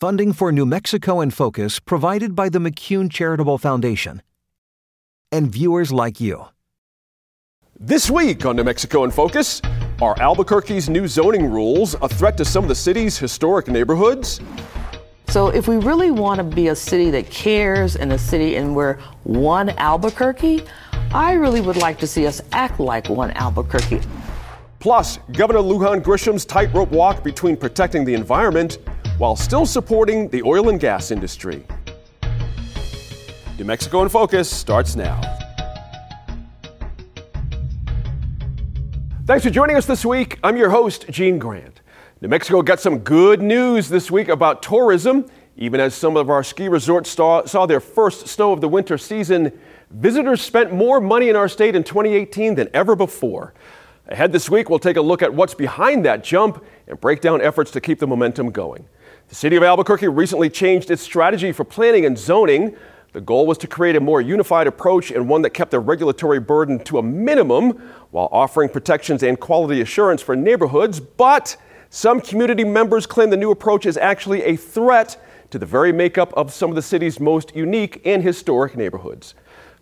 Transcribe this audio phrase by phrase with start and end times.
[0.00, 4.22] Funding for New Mexico in Focus provided by the McCune Charitable Foundation.
[5.30, 6.46] And viewers like you.
[7.78, 9.60] This week on New Mexico in Focus,
[10.00, 14.40] are Albuquerque's new zoning rules a threat to some of the city's historic neighborhoods?
[15.28, 18.74] So, if we really want to be a city that cares and a city and
[18.74, 18.94] we're
[19.24, 20.64] one Albuquerque,
[21.12, 24.00] I really would like to see us act like one Albuquerque.
[24.78, 28.78] Plus, Governor Lujan Grisham's tightrope walk between protecting the environment
[29.20, 31.62] while still supporting the oil and gas industry.
[33.58, 35.20] New Mexico in Focus starts now.
[39.26, 40.38] Thanks for joining us this week.
[40.42, 41.82] I'm your host, Gene Grant.
[42.22, 45.26] New Mexico got some good news this week about tourism.
[45.58, 48.96] Even as some of our ski resorts saw, saw their first snow of the winter
[48.96, 49.52] season,
[49.90, 53.52] visitors spent more money in our state in 2018 than ever before.
[54.08, 57.42] Ahead this week, we'll take a look at what's behind that jump and break down
[57.42, 58.86] efforts to keep the momentum going.
[59.30, 62.74] The city of Albuquerque recently changed its strategy for planning and zoning.
[63.12, 66.40] The goal was to create a more unified approach and one that kept the regulatory
[66.40, 70.98] burden to a minimum while offering protections and quality assurance for neighborhoods.
[70.98, 71.56] But
[71.90, 76.34] some community members claim the new approach is actually a threat to the very makeup
[76.36, 79.36] of some of the city's most unique and historic neighborhoods.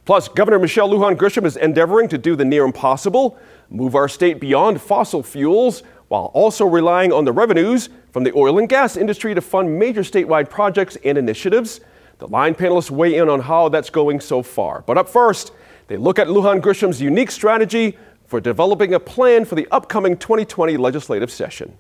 [0.05, 3.39] Plus, Governor Michelle Lujan Grisham is endeavoring to do the near impossible
[3.71, 8.59] move our state beyond fossil fuels while also relying on the revenues from the oil
[8.59, 11.81] and gas industry to fund major statewide projects and initiatives.
[12.19, 14.83] The line panelists weigh in on how that's going so far.
[14.87, 15.53] But up first,
[15.87, 20.77] they look at Lujan Grisham's unique strategy for developing a plan for the upcoming 2020
[20.77, 21.79] legislative session.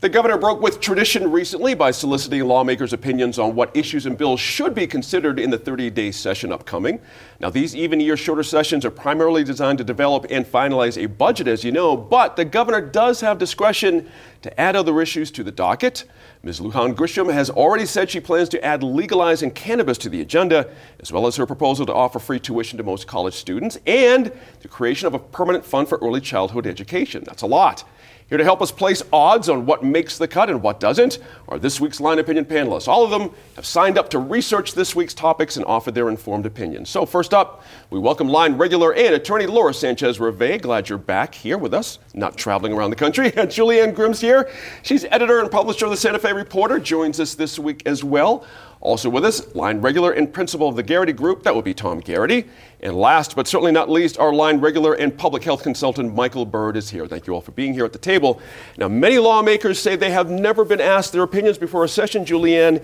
[0.00, 4.40] The governor broke with tradition recently by soliciting lawmakers' opinions on what issues and bills
[4.40, 7.02] should be considered in the 30 day session upcoming.
[7.38, 11.46] Now, these even year shorter sessions are primarily designed to develop and finalize a budget,
[11.48, 14.08] as you know, but the governor does have discretion
[14.40, 16.04] to add other issues to the docket.
[16.42, 16.60] Ms.
[16.60, 21.12] Lujan Grisham has already said she plans to add legalizing cannabis to the agenda, as
[21.12, 25.06] well as her proposal to offer free tuition to most college students and the creation
[25.08, 27.22] of a permanent fund for early childhood education.
[27.26, 27.84] That's a lot.
[28.30, 31.18] Here to help us place odds on what makes the cut and what doesn't
[31.48, 32.86] are this week's Line Opinion panelists.
[32.86, 36.46] All of them have signed up to research this week's topics and offer their informed
[36.46, 36.88] opinions.
[36.90, 40.62] So, first up, we welcome Line regular and attorney Laura Sanchez Reve.
[40.62, 43.32] Glad you're back here with us, not traveling around the country.
[43.40, 44.50] And Julianne Grimm's here.
[44.82, 48.44] She's editor and publisher of the Santa Fe Reporter, joins us this week as well.
[48.80, 52.00] Also with us, line regular and principal of the Garrity Group, that would be Tom
[52.00, 52.48] Garrity.
[52.82, 56.76] And last but certainly not least, our line regular and public health consultant, Michael Bird,
[56.76, 57.06] is here.
[57.06, 58.40] Thank you all for being here at the table.
[58.78, 62.82] Now, many lawmakers say they have never been asked their opinions before a session, Julianne.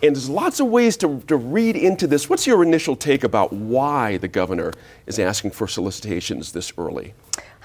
[0.00, 2.30] And there's lots of ways to, to read into this.
[2.30, 4.72] What's your initial take about why the governor
[5.06, 7.14] is asking for solicitations this early?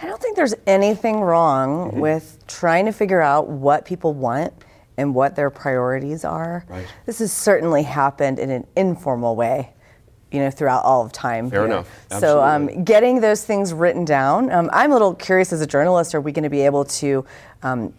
[0.02, 2.00] I don't think there's anything wrong mm-hmm.
[2.00, 4.52] with trying to figure out what people want
[4.98, 6.66] and what their priorities are.
[6.68, 6.88] Right.
[7.06, 9.74] This has certainly happened in an informal way,
[10.34, 11.50] you know, throughout all of time.
[11.50, 11.68] Fair here.
[11.68, 11.90] enough.
[12.12, 12.28] Absolutely.
[12.28, 14.52] So, um, getting those things written down.
[14.52, 16.16] Um, I'm a little curious as a journalist.
[16.16, 17.24] Are we going to be able to
[17.62, 17.94] um,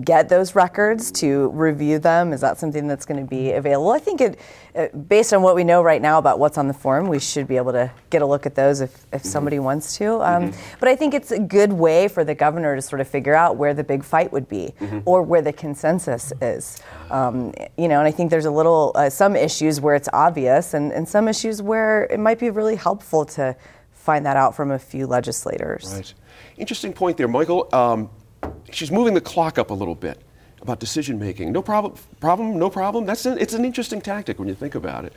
[0.00, 2.32] get those records to review them?
[2.32, 3.90] Is that something that's going to be available?
[3.90, 4.38] I think it,
[4.74, 7.46] uh, based on what we know right now about what's on the form, we should
[7.46, 9.28] be able to get a look at those if, if mm-hmm.
[9.28, 10.14] somebody wants to.
[10.22, 10.76] Um, mm-hmm.
[10.80, 13.56] But I think it's a good way for the governor to sort of figure out
[13.56, 15.00] where the big fight would be mm-hmm.
[15.04, 16.82] or where the consensus is.
[17.10, 20.72] Um, you know, and I think there's a little, uh, some issues where it's obvious
[20.72, 23.54] and, and some issues where it might be really helpful to
[23.92, 25.92] find that out from a few legislators.
[25.94, 26.14] Right.
[26.56, 27.68] Interesting point there, Michael.
[27.72, 28.10] Um,
[28.74, 30.20] she's moving the clock up a little bit
[30.60, 31.52] about decision making.
[31.52, 33.04] No problem, problem, no problem.
[33.04, 35.12] That's an, it's an interesting tactic when you think about it.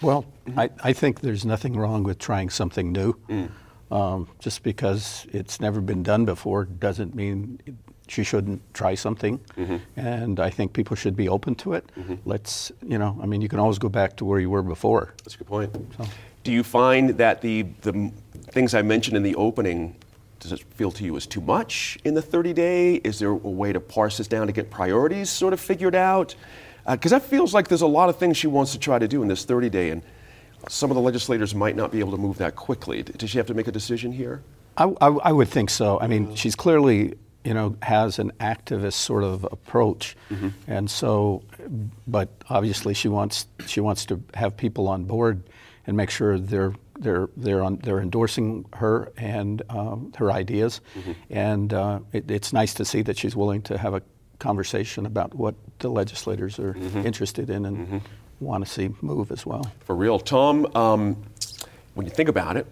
[0.00, 0.58] Well, mm-hmm.
[0.58, 3.14] I, I think there's nothing wrong with trying something new.
[3.28, 3.50] Mm.
[3.90, 7.58] Um, just because it's never been done before doesn't mean
[8.06, 9.38] she shouldn't try something.
[9.56, 9.76] Mm-hmm.
[9.98, 11.90] And I think people should be open to it.
[11.96, 12.16] Mm-hmm.
[12.26, 15.14] Let's, you know, I mean, you can always go back to where you were before.
[15.24, 15.94] That's a good point.
[15.96, 16.04] So.
[16.44, 18.12] Do you find that the, the
[18.50, 19.96] things I mentioned in the opening
[20.40, 22.94] does it feel to you as too much in the 30 day?
[22.96, 26.34] Is there a way to parse this down to get priorities sort of figured out?
[26.88, 29.08] Because uh, that feels like there's a lot of things she wants to try to
[29.08, 30.02] do in this 30 day, and
[30.68, 33.02] some of the legislators might not be able to move that quickly.
[33.02, 34.42] Does she have to make a decision here?
[34.76, 36.00] I, I, I would think so.
[36.00, 37.14] I mean, she's clearly,
[37.44, 40.48] you know, has an activist sort of approach, mm-hmm.
[40.66, 41.42] and so,
[42.06, 45.42] but obviously she wants she wants to have people on board
[45.86, 51.12] and make sure they're they're they're on, they're endorsing her and um, her ideas, mm-hmm.
[51.30, 54.02] and uh, it, it's nice to see that she's willing to have a
[54.38, 57.06] conversation about what the legislators are mm-hmm.
[57.06, 57.98] interested in and mm-hmm.
[58.40, 59.70] want to see move as well.
[59.80, 60.66] For real, Tom.
[60.74, 61.16] Um,
[61.94, 62.66] when you think about it,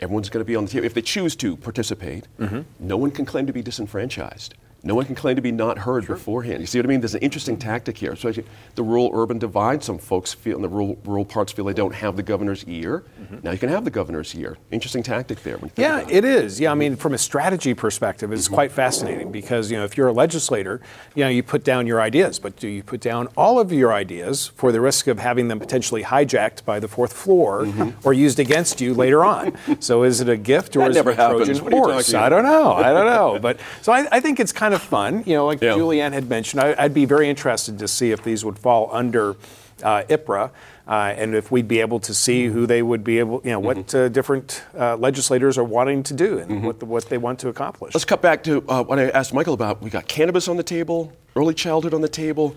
[0.00, 2.26] everyone's going to be on the table if they choose to participate.
[2.40, 2.62] Mm-hmm.
[2.80, 4.54] No one can claim to be disenfranchised.
[4.84, 6.60] No one can claim to be not heard beforehand.
[6.60, 7.00] You see what I mean?
[7.00, 8.14] There's an interesting tactic here.
[8.14, 8.30] So
[8.74, 9.82] the rural-urban divide.
[9.82, 13.04] Some folks feel in the rural, rural parts feel they don't have the governor's ear.
[13.20, 13.38] Mm-hmm.
[13.42, 14.58] Now you can have the governor's ear.
[14.70, 15.58] Interesting tactic there.
[15.76, 16.60] yeah, it is.
[16.60, 18.54] Yeah, I mean, from a strategy perspective, it's mm-hmm.
[18.54, 20.82] quite fascinating because you know if you're a legislator,
[21.14, 23.92] you know you put down your ideas, but do you put down all of your
[23.92, 28.06] ideas for the risk of having them potentially hijacked by the fourth floor mm-hmm.
[28.06, 29.56] or used against you later on?
[29.80, 32.12] so is it a gift or that is it a Trojan horse?
[32.12, 32.72] I don't know.
[32.72, 33.38] I don't know.
[33.40, 35.24] But so I, I think it's kind of of fun.
[35.26, 35.72] You know, like yeah.
[35.72, 39.36] Julianne had mentioned, I, would be very interested to see if these would fall under
[39.82, 40.50] uh, IPRA.
[40.86, 43.58] Uh, and if we'd be able to see who they would be able, you know,
[43.58, 43.96] what mm-hmm.
[43.96, 46.66] uh, different uh, legislators are wanting to do and mm-hmm.
[46.66, 47.94] what, the, what they want to accomplish.
[47.94, 49.80] Let's cut back to uh, what I asked Michael about.
[49.80, 52.54] We got cannabis on the table, early childhood on the table.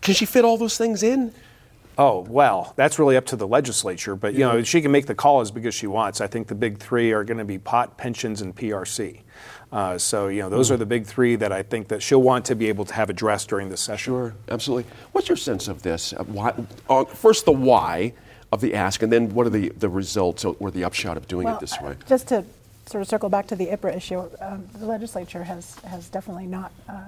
[0.00, 1.34] Can she fit all those things in?
[1.96, 5.14] Oh, well, that's really up to the legislature, but you know, she can make the
[5.14, 6.20] call as big as she wants.
[6.20, 9.20] I think the big three are going to be pot, pensions, and PRC.
[9.70, 10.74] Uh, so you know, those mm.
[10.74, 13.10] are the big three that I think that she'll want to be able to have
[13.10, 14.12] addressed during the session.
[14.12, 14.90] Sure, absolutely.
[15.12, 16.12] What's your sense of this?
[16.12, 16.54] Uh, why,
[16.88, 18.12] uh, first, the why
[18.52, 21.44] of the ask, and then what are the, the results or the upshot of doing
[21.44, 21.96] well, it this way?
[22.08, 22.44] Just to
[22.86, 26.72] sort of circle back to the IPRA issue, um, the legislature has has definitely not.
[26.88, 27.04] Uh,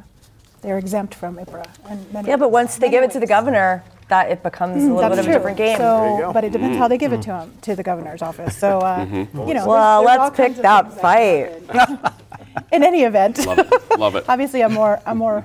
[0.62, 1.68] they're exempt from IPRA.
[1.88, 4.94] And yeah, but once they give it to the governor, that it becomes mm, a
[4.94, 5.76] little bit of a different game.
[5.78, 6.78] So, but it depends mm.
[6.78, 8.56] how they give it to him to the governor's office.
[8.56, 9.48] So, uh, mm-hmm.
[9.48, 12.12] you know, well, there's, there's let's pick that fight.
[12.72, 13.98] In any event, love it.
[13.98, 14.24] Love it.
[14.28, 15.44] obviously, I'm more I'm more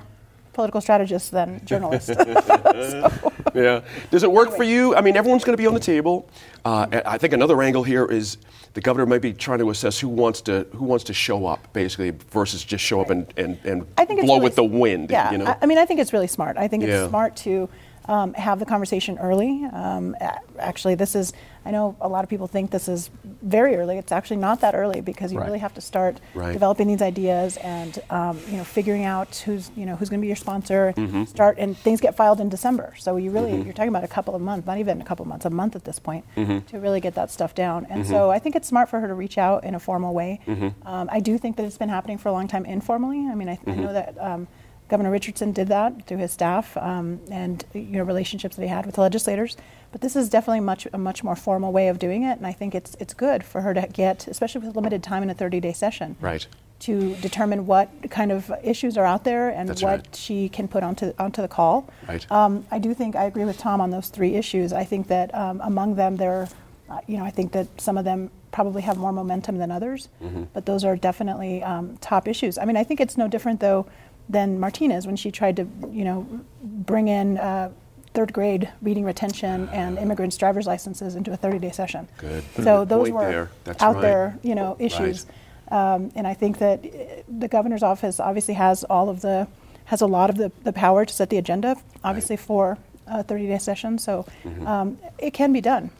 [0.52, 2.06] political strategist than journalist.
[2.06, 3.32] so.
[3.54, 3.82] Yeah.
[4.10, 4.56] Does it work anyway.
[4.56, 4.96] for you?
[4.96, 6.28] I mean, everyone's going to be on the table.
[6.64, 8.38] Uh, I think another angle here is
[8.74, 11.72] the governor might be trying to assess who wants to who wants to show up,
[11.72, 15.10] basically, versus just show up and, and, and blow really, with the wind.
[15.10, 15.32] Yeah.
[15.32, 15.46] You know?
[15.46, 16.56] I, I mean, I think it's really smart.
[16.56, 17.08] I think it's yeah.
[17.08, 17.68] smart to
[18.06, 19.64] um, have the conversation early.
[19.72, 20.16] Um,
[20.58, 21.32] actually, this is,
[21.64, 23.10] I know a lot of people think this is
[23.42, 23.96] very early.
[23.98, 25.46] It's actually not that early because you right.
[25.46, 26.52] really have to start right.
[26.52, 30.22] developing these ideas and, um, you know, figuring out who's, you know, who's going to
[30.22, 30.92] be your sponsor.
[30.96, 31.24] Mm-hmm.
[31.24, 32.94] Start, and things get filed in December.
[32.98, 33.62] So you really, mm-hmm.
[33.62, 35.76] you're talking about a couple of months, not even a couple of months, a month
[35.76, 36.66] at this point mm-hmm.
[36.66, 37.86] to really get that stuff down.
[37.88, 38.30] And so mm-hmm.
[38.30, 40.40] I think it's smart for her to reach out in a formal way.
[40.46, 40.86] Mm-hmm.
[40.86, 43.28] Um, I do think that it's been happening for a long time informally.
[43.28, 43.82] I mean, I, I mm-hmm.
[43.82, 44.48] know that um,
[44.92, 48.84] Governor Richardson did that through his staff um, and you know relationships that he had
[48.84, 49.56] with the legislators.
[49.90, 52.52] But this is definitely much a much more formal way of doing it, and I
[52.52, 55.72] think it's it's good for her to get, especially with limited time in a 30-day
[55.72, 56.46] session, right,
[56.80, 60.14] to determine what kind of issues are out there and That's what right.
[60.14, 61.88] she can put onto onto the call.
[62.06, 62.30] Right.
[62.30, 64.74] Um, I do think I agree with Tom on those three issues.
[64.74, 66.48] I think that um, among them there,
[66.90, 70.10] uh, you know, I think that some of them probably have more momentum than others,
[70.22, 70.42] mm-hmm.
[70.52, 72.58] but those are definitely um, top issues.
[72.58, 73.86] I mean, I think it's no different though
[74.28, 76.26] than Martinez when she tried to, you know,
[76.62, 77.70] bring in uh,
[78.14, 82.08] third grade reading retention and immigrants' driver's licenses into a 30-day session.
[82.18, 82.44] Good.
[82.62, 83.50] So those were there.
[83.80, 84.02] out right.
[84.02, 85.26] there, you know, issues.
[85.70, 85.94] Right.
[85.94, 89.48] Um, and I think that uh, the governor's office obviously has all of the
[89.86, 92.44] has a lot of the, the power to set the agenda, obviously right.
[92.44, 93.98] for a 30-day session.
[93.98, 94.66] So mm-hmm.
[94.66, 95.90] um, it can be done.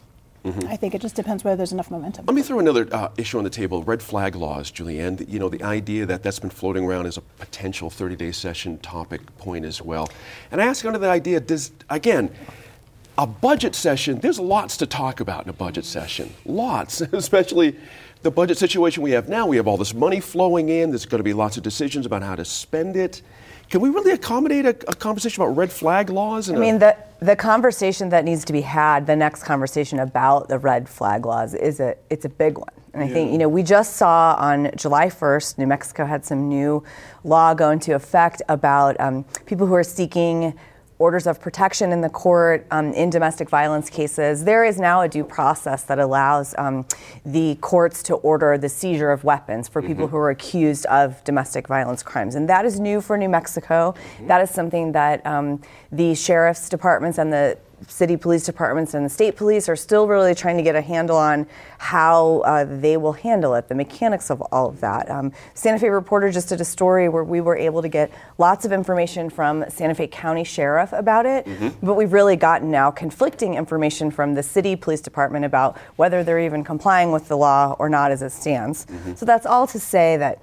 [0.43, 0.67] Mm-hmm.
[0.67, 2.25] I think it just depends whether there's enough momentum.
[2.25, 5.27] Let me throw another uh, issue on the table: red flag laws, Julianne.
[5.29, 9.21] You know, the idea that that's been floating around as a potential 30-day session topic
[9.37, 10.09] point as well.
[10.51, 12.33] And I ask under the idea: Does again?
[13.15, 16.33] A budget session, there's lots to talk about in a budget session.
[16.47, 17.77] Lots, especially
[18.23, 19.45] the budget situation we have now.
[19.45, 22.23] We have all this money flowing in, there's going to be lots of decisions about
[22.23, 23.21] how to spend it.
[23.73, 26.47] Can we really accommodate a, a conversation about red flag laws?
[26.47, 30.59] I mean, the, the conversation that needs to be had, the next conversation about the
[30.59, 32.69] red flag laws, is a it's a big one.
[32.93, 36.47] And I think, you know, we just saw on July 1st, New Mexico had some
[36.47, 36.83] new
[37.23, 40.53] law go into effect about um, people who are seeking
[41.03, 45.09] orders of protection in the court um, in domestic violence cases, there is now a
[45.09, 46.85] due process that allows um,
[47.25, 50.15] the courts to order the seizure of weapons for people mm-hmm.
[50.15, 52.35] who are accused of domestic violence crimes.
[52.35, 53.93] And that is new for New Mexico.
[53.93, 54.27] Mm-hmm.
[54.27, 59.09] That is something that um, the sheriff's departments and the city police departments and the
[59.09, 61.47] state police are still really trying to get a handle on
[61.77, 65.09] how uh, they will handle it, the mechanics of all of that.
[65.09, 68.65] Um, Santa Fe Reporter just did a story where we were able to get lots
[68.65, 71.85] of information from Santa Fe County Sheriff about it, mm-hmm.
[71.85, 76.39] but we've really gotten now conflicting information from the city police department about whether they're
[76.39, 78.85] even complying with the law or not as it stands.
[78.85, 79.15] Mm-hmm.
[79.15, 80.41] So that's all to say that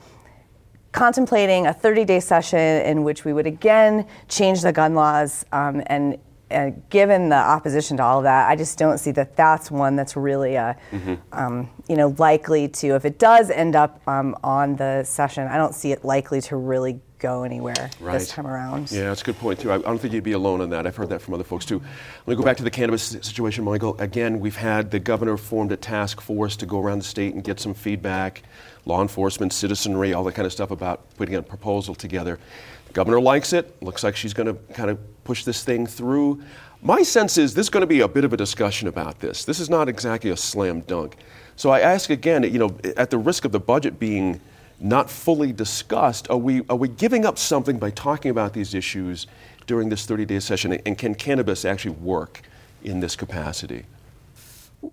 [0.92, 5.82] contemplating a 30 day session in which we would again change the gun laws um,
[5.86, 6.18] and
[6.50, 9.96] uh, given the opposition to all of that, I just don't see that that's one
[9.96, 11.14] that's really, uh, mm-hmm.
[11.32, 12.88] um, you know, likely to.
[12.94, 16.56] If it does end up um, on the session, I don't see it likely to
[16.56, 18.14] really go anywhere right.
[18.14, 18.90] this time around.
[18.90, 19.70] Yeah, that's a good point too.
[19.70, 20.86] I, I don't think you'd be alone on that.
[20.86, 21.80] I've heard that from other folks too.
[22.26, 23.96] Let me go back to the cannabis situation, Michael.
[24.00, 27.44] Again, we've had the governor formed a task force to go around the state and
[27.44, 28.42] get some feedback,
[28.86, 32.38] law enforcement, citizenry, all that kind of stuff about putting a proposal together.
[32.86, 33.80] The governor likes it.
[33.82, 36.42] Looks like she's going to kind of push this thing through.
[36.82, 39.44] My sense is there's going to be a bit of a discussion about this.
[39.44, 41.14] This is not exactly a slam dunk.
[41.54, 44.40] So I ask again, you know, at the risk of the budget being
[44.80, 49.28] not fully discussed, are we, are we giving up something by talking about these issues
[49.68, 50.72] during this 30 day session?
[50.84, 52.42] And can cannabis actually work
[52.82, 53.84] in this capacity?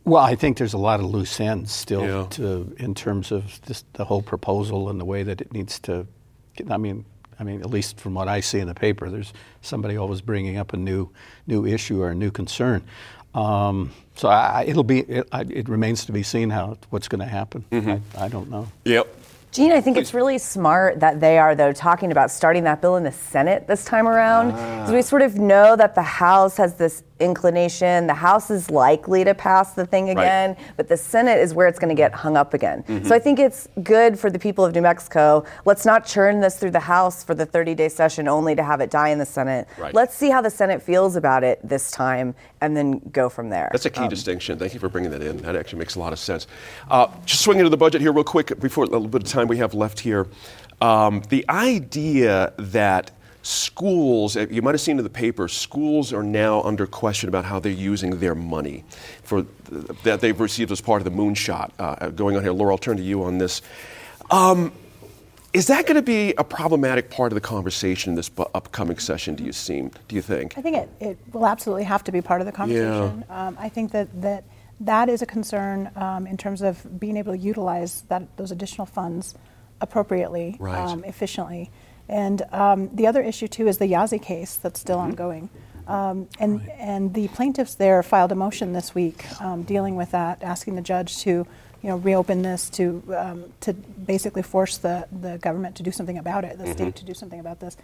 [0.04, 2.28] Well, I think there's a lot of loose ends still yeah.
[2.32, 6.06] to, in terms of this, the whole proposal and the way that it needs to.
[6.70, 7.06] I mean,
[7.40, 10.58] I mean, at least from what I see in the paper, there's somebody always bringing
[10.58, 11.10] up a new
[11.46, 12.84] new issue or a new concern.
[13.34, 17.28] Um, so I, it'll be it, it, remains to be seen how what's going to
[17.28, 17.66] happen.
[17.72, 18.18] Mm-hmm.
[18.18, 18.68] I, I, don't know.
[18.86, 19.16] Yep.
[19.52, 22.96] Gene, I think it's really smart that they are, though, talking about starting that bill
[22.96, 24.52] in the Senate this time around.
[24.52, 24.94] Because ah.
[24.94, 28.08] we sort of know that the House has this inclination.
[28.08, 30.72] The House is likely to pass the thing again, right.
[30.78, 32.84] but the Senate is where it's going to get hung up again.
[32.84, 33.08] Mm-hmm.
[33.08, 35.46] So I think it's good for the people of New Mexico.
[35.66, 38.82] Let's not churn this through the House for the 30 day session only to have
[38.82, 39.68] it die in the Senate.
[39.78, 39.94] Right.
[39.94, 43.70] Let's see how the Senate feels about it this time and then go from there.
[43.72, 44.58] That's a key um, distinction.
[44.58, 45.38] Thank you for bringing that in.
[45.38, 46.48] That actually makes a lot of sense.
[46.90, 49.48] Uh, just swinging to the budget here, real quick, before a little bit of time
[49.48, 50.28] we have left here.
[50.82, 53.12] Um, the idea that
[53.48, 57.46] schools, uh, you might have seen in the paper, schools are now under question about
[57.46, 58.84] how they're using their money
[59.24, 59.44] for
[60.04, 62.52] that they've received as part of the moonshot uh, uh, going on here.
[62.52, 63.62] Laura, I'll turn to you on this.
[64.32, 64.74] Um,
[65.54, 69.00] is that going to be a problematic part of the conversation in this bu- upcoming
[69.00, 69.36] session?
[69.36, 69.92] Do you seem?
[70.10, 70.58] Do you think?
[70.58, 73.24] I think it, it will absolutely have to be part of the conversation.
[73.30, 73.48] Yeah.
[73.48, 74.44] Um, I think that that
[74.82, 78.86] that is a concern um, in terms of being able to utilize that those additional
[78.86, 79.36] funds
[79.80, 80.78] appropriately, right.
[80.78, 81.72] um, efficiently.
[82.10, 85.12] And um, the other issue, too, is the Yazzie case that's still mm-hmm.
[85.12, 85.50] ongoing.
[85.88, 86.76] Um, and, right.
[86.78, 90.82] and the plaintiffs there filed a motion this week um, dealing with that, asking the
[90.82, 91.48] judge to
[91.82, 96.18] you know, reopen this to, um, to basically force the, the government to do something
[96.18, 96.74] about it, the mm-hmm.
[96.74, 97.78] state to do something about this.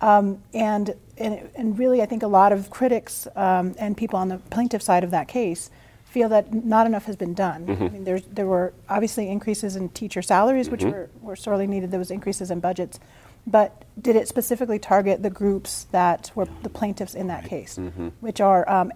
[0.00, 4.28] Um, and, and, and, really, I think a lot of critics um, and people on
[4.28, 5.68] the plaintiff side of that case
[6.04, 7.66] feel that not enough has been done.
[7.66, 7.82] Mm-hmm.
[7.84, 10.90] I mean, there were obviously increases in teacher salaries, which mm-hmm.
[10.90, 11.90] were, were sorely needed.
[11.90, 12.98] There was increases in budgets
[13.46, 18.08] but did it specifically target the groups that were the plaintiffs in that case, mm-hmm.
[18.20, 18.92] which are um,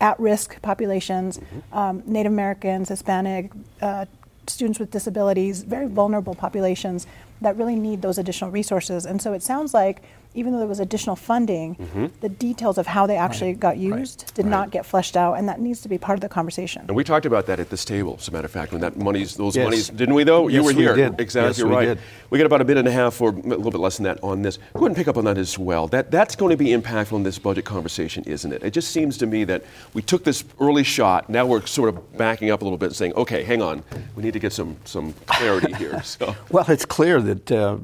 [0.00, 1.78] at, risk populations, mm-hmm.
[1.78, 4.04] um, Native Americans, Hispanic, uh,
[4.46, 7.06] students with disabilities, very vulnerable populations
[7.42, 9.06] that really need those additional resources.
[9.06, 10.02] And so it sounds like
[10.34, 12.06] even though there was additional funding, mm-hmm.
[12.20, 13.60] the details of how they actually right.
[13.60, 14.34] got used right.
[14.34, 14.50] did right.
[14.50, 16.84] not get fleshed out, and that needs to be part of the conversation.
[16.88, 18.96] And we talked about that at this table, as a matter of fact, when that
[18.96, 19.64] money's, those yes.
[19.64, 20.48] monies, didn't we though?
[20.48, 20.94] Yes, you were here.
[20.94, 21.20] Did.
[21.20, 21.80] Exactly yes, right.
[21.80, 21.98] We, did.
[22.30, 24.22] we got about a minute and a half or a little bit less than that
[24.22, 24.58] on this.
[24.72, 25.86] Go ahead and pick up on that as well.
[25.88, 28.62] That, that's going to be impactful in this budget conversation, isn't it?
[28.62, 32.16] It just seems to me that we took this early shot, now we're sort of
[32.16, 33.82] backing up a little bit and saying, okay, hang on,
[34.16, 36.02] we need to get some, some clarity here.
[36.12, 36.34] So.
[36.50, 37.76] well, it's clear that uh,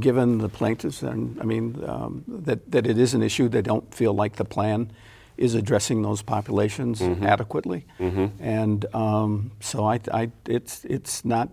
[0.00, 3.48] given the plaintiffs, and I mean, um, that that it is an issue.
[3.48, 4.90] They don't feel like the plan
[5.36, 7.24] is addressing those populations mm-hmm.
[7.24, 8.26] adequately, mm-hmm.
[8.42, 11.50] and um, so I, I, it's it's not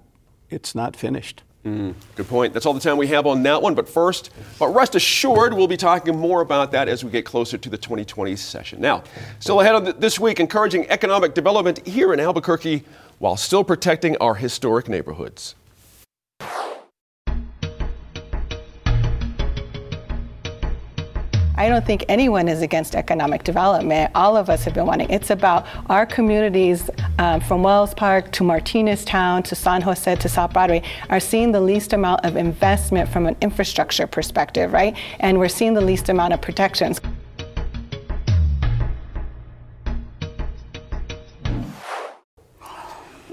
[0.49, 1.43] it's not finished.
[1.65, 2.53] Mm, good point.
[2.53, 3.73] That's all the time we have on that one.
[3.73, 7.57] But first, but rest assured, we'll be talking more about that as we get closer
[7.57, 8.81] to the 2020 session.
[8.81, 9.03] Now,
[9.39, 12.83] still ahead of this week, encouraging economic development here in Albuquerque
[13.19, 15.55] while still protecting our historic neighborhoods.
[21.63, 24.11] I don't think anyone is against economic development.
[24.15, 25.09] All of us have been wanting.
[25.09, 26.89] It's about our communities
[27.19, 31.53] um, from Wells Park to Martinez Town to San Jose to South Broadway are seeing
[31.53, 34.97] the least amount of investment from an infrastructure perspective, right?
[35.21, 36.99] And we're seeing the least amount of protections.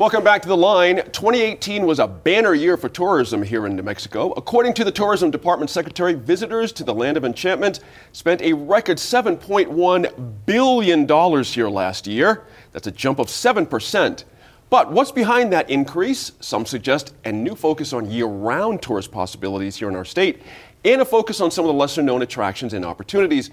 [0.01, 0.97] Welcome back to the line.
[0.97, 4.33] 2018 was a banner year for tourism here in New Mexico.
[4.33, 7.81] According to the Tourism Department Secretary, visitors to the Land of Enchantment
[8.13, 12.47] spent a record $7.1 billion here last year.
[12.73, 14.25] That's a jump of 7%.
[14.71, 16.33] But what's behind that increase?
[16.41, 20.41] Some suggest a new focus on year round tourist possibilities here in our state
[20.83, 23.51] and a focus on some of the lesser known attractions and opportunities.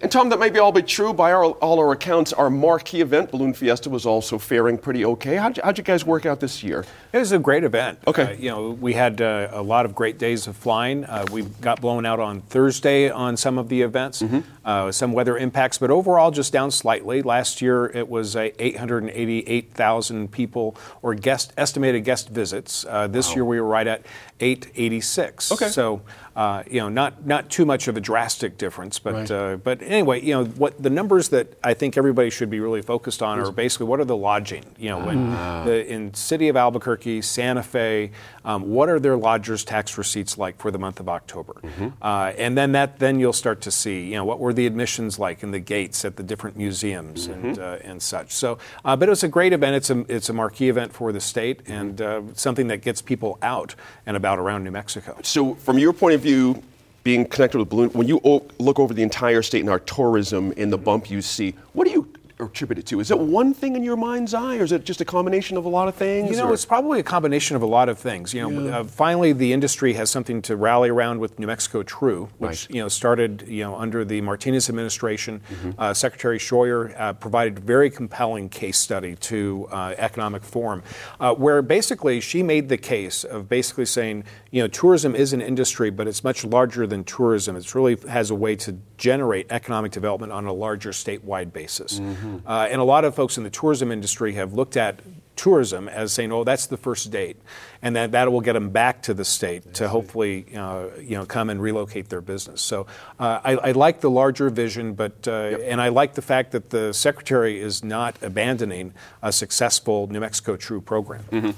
[0.00, 1.12] And Tom, that may be all be true.
[1.12, 5.34] By our, all our accounts, our marquee event, Balloon Fiesta, was also faring pretty okay.
[5.34, 6.84] How'd you, how'd you guys work out this year?
[7.12, 7.98] It was a great event.
[8.06, 8.22] Okay.
[8.22, 11.04] Uh, you know, we had uh, a lot of great days of flying.
[11.04, 14.38] Uh, we got blown out on Thursday on some of the events, mm-hmm.
[14.64, 17.22] Uh, some weather impacts, but overall just down slightly.
[17.22, 22.84] Last year it was 888,000 people or guest estimated guest visits.
[22.86, 23.34] Uh, this wow.
[23.34, 24.02] year we were right at
[24.40, 25.52] 886.
[25.52, 25.68] Okay.
[25.68, 26.02] So
[26.38, 29.30] uh, you know, not not too much of a drastic difference, but right.
[29.30, 32.82] uh, but anyway, you know, what the numbers that I think everybody should be really
[32.82, 34.64] focused on are basically what are the lodging.
[34.78, 35.64] You know, when ah.
[35.64, 38.10] the, in city of Albuquerque, Santa Fe,
[38.44, 41.88] um, what are their lodgers' tax receipts like for the month of October, mm-hmm.
[42.00, 45.18] uh, and then that then you'll start to see, you know, what were the admissions
[45.18, 47.48] like in the gates at the different museums mm-hmm.
[47.48, 48.32] and uh, and such.
[48.32, 49.76] So, uh, but it was a great event.
[49.76, 51.72] It's a it's a marquee event for the state mm-hmm.
[51.72, 53.74] and uh, something that gets people out
[54.06, 55.18] and about around New Mexico.
[55.22, 56.62] So, from your point of view
[57.08, 58.20] being connected with Balloon, when you
[58.58, 61.90] look over the entire state and our tourism in the bump you see, what do
[61.90, 63.00] you attribute it to?
[63.00, 65.64] Is it one thing in your mind's eye, or is it just a combination of
[65.64, 66.30] a lot of things?
[66.30, 66.54] You know, or?
[66.54, 68.32] it's probably a combination of a lot of things.
[68.34, 68.78] You know, yeah.
[68.78, 72.76] uh, finally the industry has something to rally around with New Mexico True, which right.
[72.76, 75.40] you know started you know under the Martinez administration.
[75.50, 75.70] Mm-hmm.
[75.78, 80.82] Uh, Secretary Schroer uh, provided a very compelling case study to uh, Economic Forum,
[81.20, 85.40] uh, where basically she made the case of basically saying, you know, tourism is an
[85.40, 87.56] industry, but it's much larger than tourism.
[87.56, 92.00] It really has a way to generate economic development on a larger statewide basis.
[92.00, 92.27] Mm-hmm.
[92.28, 92.48] Mm-hmm.
[92.48, 95.00] Uh, and a lot of folks in the tourism industry have looked at
[95.38, 97.36] tourism as saying, "Oh, that's the first date,"
[97.80, 101.24] and that that will get them back to the state to hopefully uh, you know
[101.24, 102.60] come and relocate their business.
[102.60, 102.86] So
[103.18, 105.60] uh, I, I, like the larger vision, but uh, yep.
[105.64, 108.92] and I like the fact that the secretary is not abandoning
[109.22, 111.24] a successful New Mexico True program.
[111.30, 111.50] Mm-hmm.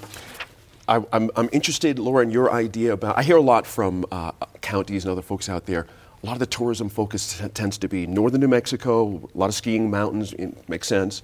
[0.87, 3.17] I, am interested, Laura, in your idea about.
[3.17, 5.87] I hear a lot from uh, counties and other folks out there
[6.21, 9.47] a lot of the tourism focus t- tends to be northern New Mexico, a lot
[9.47, 10.33] of skiing, mountains,
[10.67, 11.23] makes sense.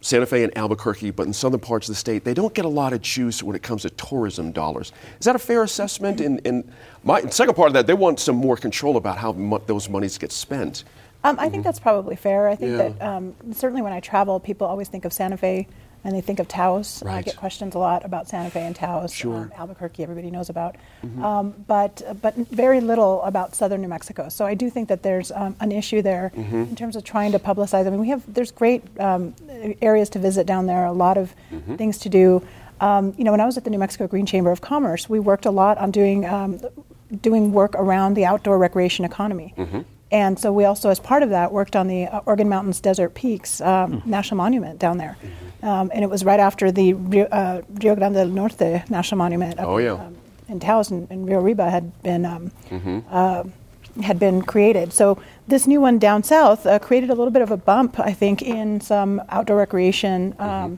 [0.00, 2.68] Santa Fe and Albuquerque, but in southern parts of the state, they don't get a
[2.68, 4.92] lot of juice when it comes to tourism dollars.
[5.18, 6.20] Is that a fair assessment?
[6.20, 6.70] In, in
[7.02, 10.18] my second part of that, they want some more control about how mo- those monies
[10.18, 10.84] get spent.
[11.24, 11.52] Um, I mm-hmm.
[11.52, 12.48] think that's probably fair.
[12.48, 12.88] I think yeah.
[12.88, 15.66] that um, certainly when I travel, people always think of Santa Fe
[16.04, 17.02] and they think of Taos.
[17.02, 17.16] Right.
[17.16, 19.12] I get questions a lot about Santa Fe and Taos.
[19.12, 19.34] Sure.
[19.36, 21.24] Um, Albuquerque, everybody knows about, mm-hmm.
[21.24, 24.28] um, but but very little about southern New Mexico.
[24.28, 26.62] So I do think that there's um, an issue there mm-hmm.
[26.62, 27.86] in terms of trying to publicize.
[27.86, 29.34] I mean, we have there's great um,
[29.80, 31.76] areas to visit down there, a lot of mm-hmm.
[31.76, 32.46] things to do.
[32.80, 35.20] Um, you know, when I was at the New Mexico Green Chamber of Commerce, we
[35.20, 36.60] worked a lot on doing um,
[37.20, 39.54] doing work around the outdoor recreation economy.
[39.56, 39.80] Mm-hmm.
[40.14, 43.14] And so we also, as part of that, worked on the uh, Organ Mountains Desert
[43.14, 44.06] Peaks um, mm.
[44.06, 45.16] National Monument down there.
[45.20, 45.66] Mm-hmm.
[45.66, 49.58] Um, and it was right after the Rio, uh, Rio, Grande del Norte National Monument.
[49.58, 49.94] Up, oh, yeah.
[49.94, 50.16] Um,
[50.48, 53.00] in Taos and, and, Rio Arriba had been, um, mm-hmm.
[53.10, 53.42] uh,
[54.04, 54.92] had been created.
[54.92, 58.12] So this new one down south uh, created a little bit of a bump, I
[58.12, 60.36] think, in some outdoor recreation.
[60.38, 60.74] Um, mm-hmm.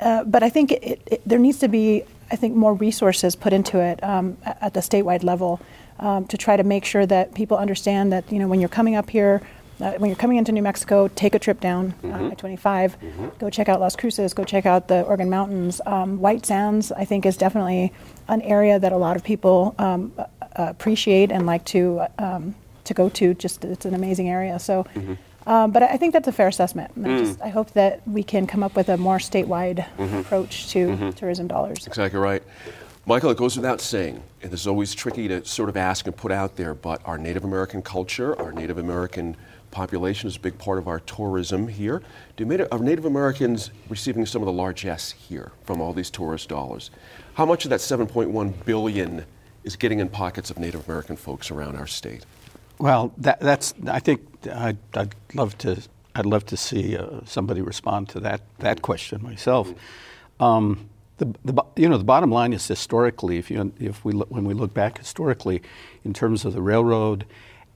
[0.00, 3.52] Uh, but I think it, it, there needs to be, I think, more resources put
[3.52, 5.60] into it um, at the statewide level
[6.00, 8.96] um, to try to make sure that people understand that you know when you're coming
[8.96, 9.40] up here.
[9.80, 12.24] Uh, when you're coming into New Mexico, take a trip down uh, mm-hmm.
[12.26, 12.58] uh, I-25.
[12.58, 13.28] Mm-hmm.
[13.38, 14.34] Go check out Las Cruces.
[14.34, 15.80] Go check out the Organ Mountains.
[15.86, 17.90] Um, White Sands, I think, is definitely
[18.28, 22.92] an area that a lot of people um, uh, appreciate and like to um, to
[22.92, 23.32] go to.
[23.32, 24.58] Just it's an amazing area.
[24.58, 25.14] So, mm-hmm.
[25.46, 26.92] Um, but I think that's a fair assessment.
[26.96, 27.18] I, mm.
[27.18, 30.18] just, I, hope that we can come up with a more statewide mm-hmm.
[30.18, 31.10] approach to mm-hmm.
[31.10, 31.86] tourism dollars.
[31.86, 32.42] Exactly right.
[33.10, 36.16] Michael, it goes without saying, and this is always tricky to sort of ask and
[36.16, 39.36] put out there, but our Native American culture, our Native American
[39.72, 42.02] population is a big part of our tourism here.
[42.36, 46.48] Do Native, are Native Americans receiving some of the largesse here from all these tourist
[46.48, 46.92] dollars?
[47.34, 49.24] How much of that 7.1 billion
[49.64, 52.24] is getting in pockets of Native American folks around our state?
[52.78, 53.74] Well, that, that's.
[53.88, 54.20] I think
[54.54, 55.82] I'd, I'd, love to.
[56.14, 59.68] I'd love to see uh, somebody respond to that that question myself.
[60.38, 60.89] Um,
[61.20, 64.54] the, the, you know, the bottom line is historically, if, you, if we when we
[64.54, 65.60] look back historically
[66.02, 67.26] in terms of the railroad,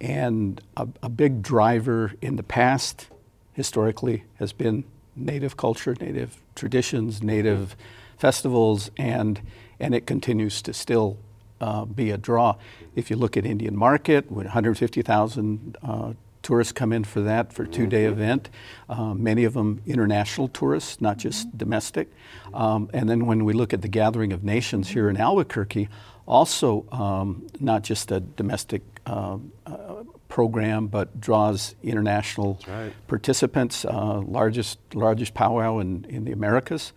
[0.01, 3.09] and a, a big driver in the past
[3.53, 7.77] historically has been native culture, native traditions, native
[8.17, 9.43] festivals, and,
[9.79, 11.19] and it continues to still
[11.61, 12.57] uh, be a draw.
[12.97, 16.13] If you look at Indian Market, with 150,000 uh,
[16.45, 18.51] tourists come in for that for a two day event.
[18.89, 21.57] Uh, many of them international tourists, not just mm-hmm.
[21.57, 22.13] domestic.
[22.53, 25.89] Um, and then when we look at the Gathering of Nations here in Albuquerque,
[26.27, 32.93] also um, not just a domestic uh, uh, program, but draws international right.
[33.09, 33.85] participants.
[33.85, 36.93] Uh, largest largest powwow in, in the Americas.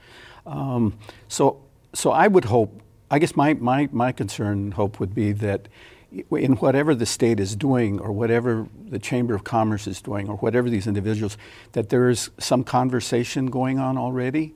[0.46, 1.62] Um, so
[1.94, 2.82] so I would hope.
[3.10, 5.70] I guess my, my, my concern hope would be that
[6.32, 10.36] in whatever the state is doing or whatever the Chamber of Commerce is doing or
[10.38, 11.38] whatever these individuals,
[11.74, 14.54] that there is some conversation going on already.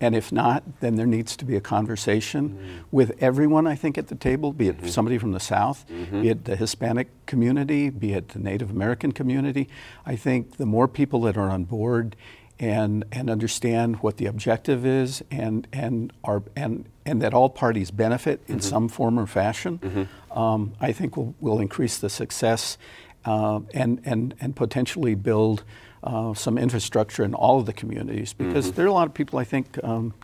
[0.00, 2.78] And if not, then there needs to be a conversation mm-hmm.
[2.90, 4.88] with everyone, I think, at the table, be it mm-hmm.
[4.88, 6.22] somebody from the South, mm-hmm.
[6.22, 9.68] be it the Hispanic community, be it the Native American community.
[10.04, 12.16] I think the more people that are on board
[12.62, 17.90] and, and understand what the objective is and, and, are, and, and that all parties
[17.90, 18.60] benefit in mm-hmm.
[18.60, 20.38] some form or fashion, mm-hmm.
[20.38, 22.78] um, I think will, will increase the success
[23.24, 25.64] uh, and, and, and potentially build
[26.04, 28.76] uh, some infrastructure in all of the communities because mm-hmm.
[28.76, 30.14] there are a lot of people, I think, um,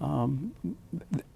[0.00, 0.52] um,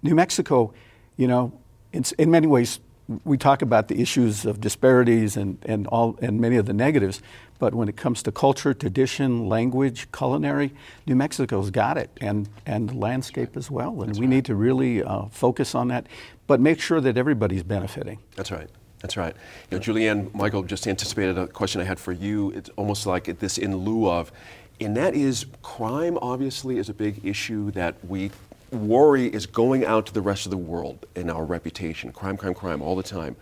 [0.03, 0.73] New Mexico,
[1.17, 1.51] you know,
[1.91, 2.79] in, in many ways,
[3.23, 7.21] we talk about the issues of disparities and, and, all, and many of the negatives,
[7.59, 10.73] but when it comes to culture, tradition, language, culinary,
[11.05, 14.01] New Mexico's got it, and, and landscape as well.
[14.01, 14.35] And That's we right.
[14.35, 16.07] need to really uh, focus on that,
[16.47, 18.19] but make sure that everybody's benefiting.
[18.35, 18.69] That's right.
[18.99, 19.35] That's right.
[19.69, 22.49] You know, Julianne, Michael just anticipated a question I had for you.
[22.51, 24.31] It's almost like this in lieu of,
[24.81, 28.31] and that is crime obviously is a big issue that we
[28.75, 32.11] worry is going out to the rest of the world in our reputation.
[32.11, 33.35] Crime, crime, crime all the time.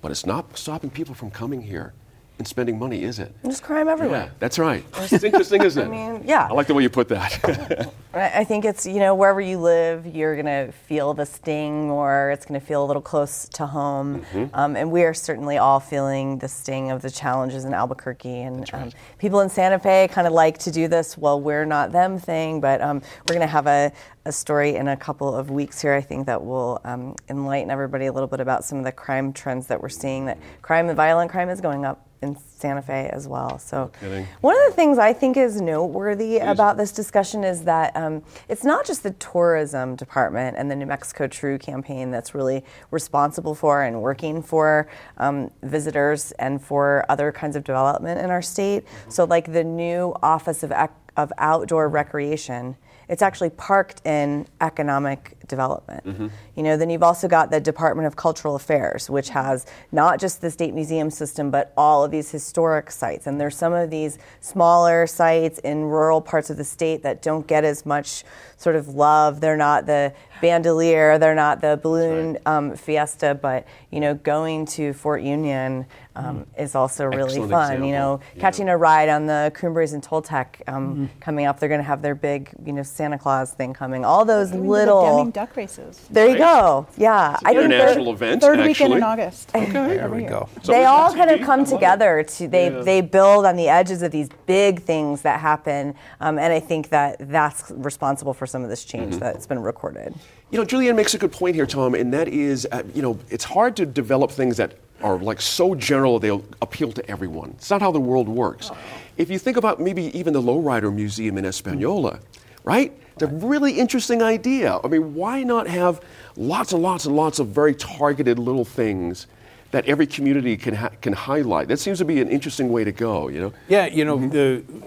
[0.00, 1.92] But it's not stopping people from coming here
[2.38, 3.34] and spending money, is it?
[3.42, 4.24] There's crime everywhere.
[4.24, 4.84] Yeah, that's right.
[5.10, 5.86] It's interesting, isn't it?
[5.86, 6.48] I mean, yeah.
[6.50, 7.92] I like the way you put that.
[8.14, 12.30] I think it's, you know, wherever you live, you're going to feel the sting or
[12.30, 14.22] it's going to feel a little close to home.
[14.32, 14.54] Mm-hmm.
[14.54, 18.42] Um, and we are certainly all feeling the sting of the challenges in Albuquerque.
[18.42, 18.82] And right.
[18.82, 22.18] um, people in Santa Fe kind of like to do this, well, we're not them
[22.18, 23.92] thing, but um, we're going to have a,
[24.26, 28.06] a story in a couple of weeks here, I think, that will um, enlighten everybody
[28.06, 30.26] a little bit about some of the crime trends that we're seeing.
[30.26, 33.58] That crime and violent crime is going up in Santa Fe as well.
[33.58, 33.92] So,
[34.40, 36.42] one of the things I think is noteworthy Please.
[36.42, 40.86] about this discussion is that um, it's not just the tourism department and the New
[40.86, 47.30] Mexico True campaign that's really responsible for and working for um, visitors and for other
[47.30, 48.84] kinds of development in our state.
[48.86, 49.10] Mm-hmm.
[49.10, 50.72] So, like the new Office of,
[51.16, 52.76] of Outdoor Recreation
[53.08, 56.04] it's actually parked in economic development.
[56.04, 56.28] Mm-hmm.
[56.54, 60.40] You know, then you've also got the Department of Cultural Affairs, which has not just
[60.40, 63.26] the state museum system, but all of these historic sites.
[63.26, 67.46] And there's some of these smaller sites in rural parts of the state that don't
[67.46, 68.24] get as much
[68.56, 69.40] sort of love.
[69.40, 72.46] They're not the Bandelier, they're not the balloon right.
[72.46, 76.62] um, fiesta, but you know, going to Fort Union um, mm.
[76.62, 77.64] is also really Excellent fun.
[77.64, 77.86] Example.
[77.86, 78.40] You know, yeah.
[78.40, 81.20] catching a ride on the Cumbres and Toltec um, mm-hmm.
[81.20, 81.60] coming up.
[81.60, 84.04] They're going to have their big, you know, Santa Claus thing coming.
[84.04, 86.00] All those little duck races.
[86.10, 86.86] There you go.
[86.96, 88.40] Yeah, I think international event.
[88.40, 88.68] Third actually.
[88.68, 89.50] weekend in August.
[89.54, 90.48] Okay, there we go.
[90.62, 92.80] So they all kind of come together to they yeah.
[92.80, 96.88] they build on the edges of these big things that happen, um, and I think
[96.88, 99.18] that that's responsible for some of this change mm-hmm.
[99.18, 100.14] that's been recorded.
[100.50, 103.18] You know, Julianne makes a good point here, Tom, and that is, uh, you know,
[103.28, 107.50] it's hard to develop things that are like so general they'll appeal to everyone.
[107.58, 108.70] It's not how the world works.
[109.18, 112.20] If you think about maybe even the Lowrider Museum in Espanola,
[112.64, 112.98] right?
[113.16, 114.78] It's a really interesting idea.
[114.84, 116.02] I mean, why not have
[116.36, 119.26] lots and lots and lots of very targeted little things
[119.70, 121.68] that every community can ha- can highlight.
[121.68, 123.28] That seems to be an interesting way to go.
[123.28, 123.52] You know.
[123.68, 124.30] Yeah, you know, mm-hmm.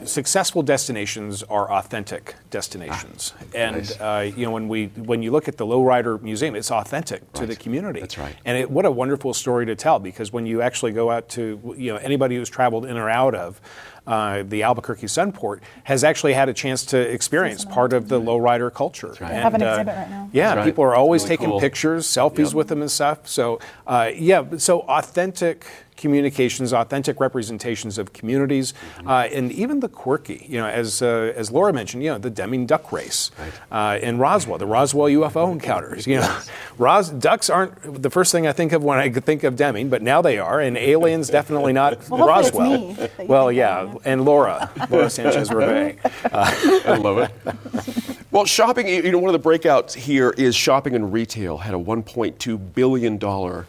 [0.02, 4.00] the successful destinations are authentic destinations, ah, and nice.
[4.00, 7.36] uh, you know when we when you look at the Lowrider Museum, it's authentic right.
[7.36, 8.00] to the community.
[8.00, 8.36] That's right.
[8.46, 11.76] And it, what a wonderful story to tell because when you actually go out to
[11.78, 13.62] you know anybody who's traveled in or out of
[14.08, 18.74] uh, the Albuquerque Sunport has actually had a chance to experience part of the lowrider
[18.74, 19.16] culture.
[19.20, 19.32] Right.
[19.32, 20.30] And, have an uh, exhibit right now.
[20.34, 20.66] Yeah, right.
[20.66, 21.60] people are always really taking cool.
[21.60, 22.54] pictures, selfies yep.
[22.54, 23.28] with them and stuff.
[23.28, 25.66] So, uh, yeah, so authentic
[26.00, 29.08] communications, authentic representations of communities, mm-hmm.
[29.08, 30.46] uh, and even the quirky.
[30.50, 33.98] You know, as uh, as Laura mentioned, you know, the Deming Duck Race right.
[33.98, 36.08] uh, in Roswell, the Roswell UFO encounters.
[36.08, 36.40] You know,
[36.78, 40.02] Ros- ducks aren't the first thing I think of when I think of Deming, but
[40.02, 42.96] now they are, and aliens definitely not well, Roswell.
[43.20, 46.00] well, yeah, and Laura, Laura Sanchez Reve.
[46.34, 48.26] I love it.
[48.32, 48.88] Well, shopping.
[48.88, 53.18] You know, one of the breakouts here is shopping and retail had a 1.2 billion
[53.18, 53.68] dollar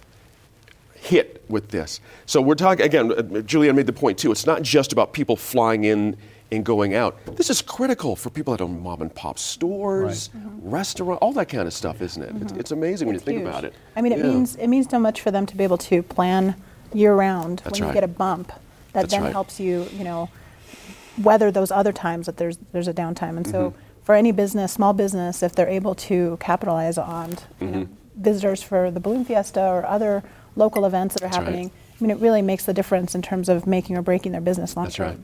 [1.00, 2.00] hit with this.
[2.26, 5.34] So we're talking, again, uh, Julian made the point too, it's not just about people
[5.34, 6.16] flying in
[6.52, 7.18] and going out.
[7.36, 10.44] This is critical for people that own mom and pop stores, right.
[10.44, 10.68] mm-hmm.
[10.68, 12.34] restaurant, all that kind of stuff, isn't it?
[12.34, 12.42] Mm-hmm.
[12.42, 13.48] It's, it's, amazing when you think huge.
[13.48, 13.74] about it.
[13.96, 14.24] I mean, it yeah.
[14.24, 16.56] means it means so much for them to be able to plan
[16.92, 17.94] year round That's when right.
[17.94, 18.48] you get a bump.
[18.48, 19.32] That That's then right.
[19.32, 20.28] helps you, you know,
[21.18, 23.36] weather those other times that there's there's a downtime.
[23.36, 23.78] And so mm-hmm.
[24.02, 27.94] for any business, small business, if they're able to capitalize on you know, mm-hmm.
[28.16, 30.24] visitors for the balloon fiesta or other
[30.60, 31.64] local events that are That's happening.
[31.64, 31.72] Right.
[32.00, 34.76] I mean, it really makes the difference in terms of making or breaking their business
[34.76, 35.08] long That's term.
[35.08, 35.18] right.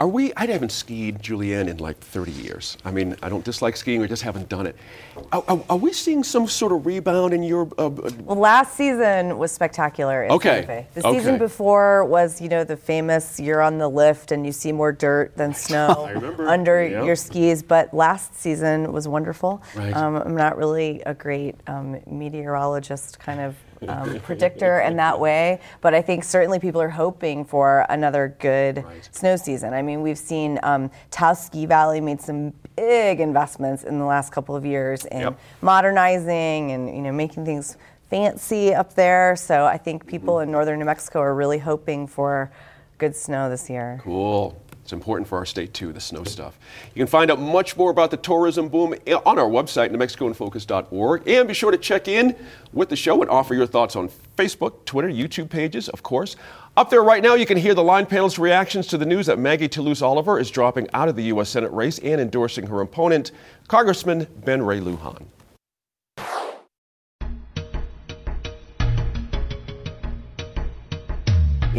[0.00, 0.32] Are we?
[0.34, 2.78] I haven't skied, Julianne, in like 30 years.
[2.86, 4.74] I mean, I don't dislike skiing, I just haven't done it.
[5.30, 7.68] Are, are, are we seeing some sort of rebound in your?
[7.76, 10.24] Uh, uh well, last season was spectacular.
[10.24, 10.48] In okay.
[10.48, 10.86] Santa Fe.
[10.94, 11.18] The okay.
[11.18, 14.90] season before was, you know, the famous you're on the lift and you see more
[14.90, 17.04] dirt than snow under yep.
[17.04, 17.62] your skis.
[17.62, 19.62] But last season was wonderful.
[19.74, 19.94] Right.
[19.94, 23.54] Um, I'm not really a great um, meteorologist, kind of
[23.88, 25.60] um, predictor in that way.
[25.80, 29.08] But I think certainly people are hoping for another good right.
[29.12, 29.72] snow season.
[29.74, 34.32] I mean, we've seen um, Taos Ski Valley made some big investments in the last
[34.32, 35.38] couple of years in yep.
[35.60, 37.76] modernizing and you know making things
[38.08, 39.36] fancy up there.
[39.36, 40.44] So I think people mm-hmm.
[40.44, 42.50] in northern New Mexico are really hoping for
[42.98, 44.00] good snow this year.
[44.02, 44.60] Cool.
[44.90, 46.58] It's important for our state too, the snow stuff.
[46.96, 48.92] You can find out much more about the tourism boom
[49.24, 51.28] on our website, newmexicoinfocus.org.
[51.28, 52.34] And be sure to check in
[52.72, 56.34] with the show and offer your thoughts on Facebook, Twitter, YouTube pages, of course.
[56.76, 59.38] Up there right now, you can hear the line panel's reactions to the news that
[59.38, 61.50] Maggie Toulouse Oliver is dropping out of the U.S.
[61.50, 63.30] Senate race and endorsing her opponent,
[63.68, 65.22] Congressman Ben Ray Lujan.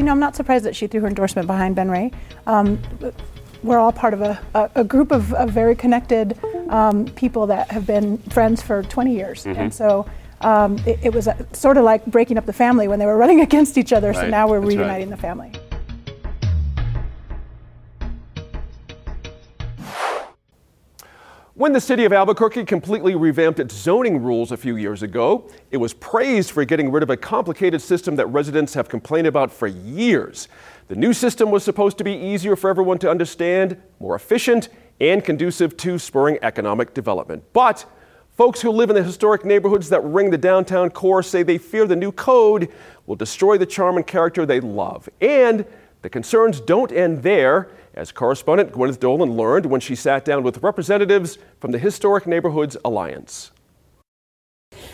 [0.01, 2.11] You know, I'm not surprised that she threw her endorsement behind Ben Ray.
[2.47, 2.81] Um,
[3.61, 6.35] we're all part of a, a, a group of, of, very connected
[6.69, 9.45] um, people that have been friends for 20 years.
[9.45, 9.61] Mm-hmm.
[9.61, 10.07] And so
[10.41, 13.15] um, it, it, was a, sort of like breaking up the family when they were
[13.15, 14.07] running against each other.
[14.07, 14.21] Right.
[14.21, 15.15] So now we're That's reuniting right.
[15.15, 15.51] the family.
[21.53, 25.75] When the city of Albuquerque completely revamped its zoning rules a few years ago, it
[25.75, 29.67] was praised for getting rid of a complicated system that residents have complained about for
[29.67, 30.47] years.
[30.87, 34.69] The new system was supposed to be easier for everyone to understand, more efficient,
[35.01, 37.43] and conducive to spurring economic development.
[37.51, 37.83] But
[38.37, 41.85] folks who live in the historic neighborhoods that ring the downtown core say they fear
[41.85, 42.69] the new code
[43.07, 45.09] will destroy the charm and character they love.
[45.19, 45.65] And
[46.01, 50.63] the concerns don't end there as correspondent Gwyneth Doland learned when she sat down with
[50.63, 53.51] representatives from the Historic Neighborhoods Alliance.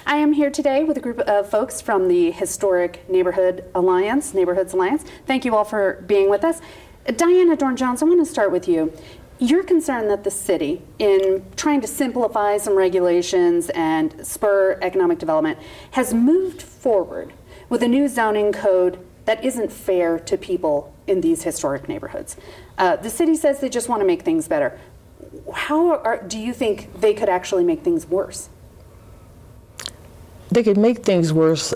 [0.06, 4.74] I am here today with a group of folks from the Historic Neighborhood Alliance, Neighborhoods
[4.74, 5.06] Alliance.
[5.26, 6.62] Thank you all for being with us.
[7.16, 8.92] Diana Dorn Jones, I want to start with you.
[9.40, 15.60] You're concerned that the city, in trying to simplify some regulations and spur economic development,
[15.92, 17.34] has moved forward
[17.70, 18.98] with a new zoning code
[19.28, 22.38] that isn't fair to people in these historic neighborhoods.
[22.78, 24.80] Uh, the city says they just want to make things better.
[25.54, 28.48] How are, do you think they could actually make things worse?
[30.50, 31.74] They could make things worse.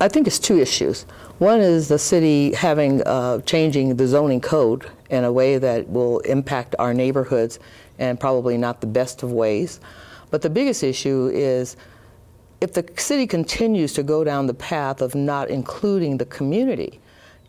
[0.00, 1.02] I think it's two issues.
[1.38, 6.18] One is the city having uh, changing the zoning code in a way that will
[6.20, 7.60] impact our neighborhoods
[8.00, 9.78] and probably not the best of ways.
[10.32, 11.76] But the biggest issue is
[12.60, 17.00] if the city continues to go down the path of not including the community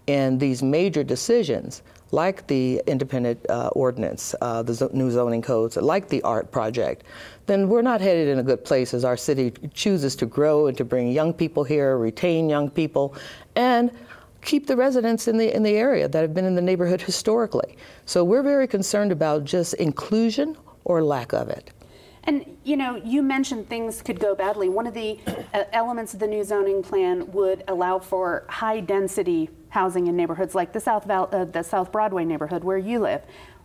[0.07, 5.77] in these major decisions, like the independent uh, ordinance, uh, the zo- new zoning codes,
[5.77, 7.03] like the art project,
[7.45, 10.77] then we're not headed in a good place as our city chooses to grow and
[10.77, 13.15] to bring young people here, retain young people,
[13.55, 13.91] and
[14.41, 17.77] keep the residents in the in the area that have been in the neighborhood historically.
[18.05, 21.71] So we're very concerned about just inclusion or lack of it.
[22.23, 24.69] And you know, you mentioned things could go badly.
[24.69, 25.19] One of the
[25.53, 30.53] uh, elements of the new zoning plan would allow for high density housing in neighborhoods
[30.53, 33.21] like the South Val- uh, the South Broadway neighborhood where you live.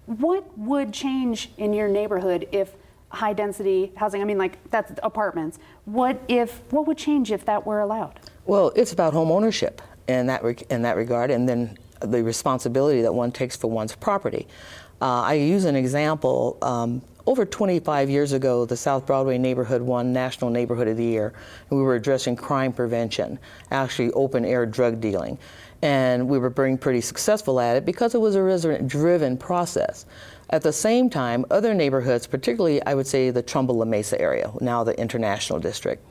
[0.06, 2.74] What would change in your neighborhood if
[3.10, 4.22] high density housing?
[4.22, 5.58] I mean, like that's apartments.
[5.84, 6.62] What if?
[6.72, 8.20] What would change if that were allowed?
[8.46, 13.02] Well, it's about home ownership in that re- in that regard, and then the responsibility
[13.02, 14.46] that one takes for one's property.
[15.02, 16.56] Uh, I use an example.
[16.62, 21.32] Um, over 25 years ago, the South Broadway neighborhood won National Neighborhood of the Year,
[21.68, 23.38] and we were addressing crime prevention,
[23.70, 25.38] actually open air drug dealing.
[25.82, 30.06] And we were being pretty successful at it because it was a resident driven process.
[30.50, 34.50] At the same time, other neighborhoods, particularly I would say the Trumbull La Mesa area,
[34.60, 36.02] now the International District,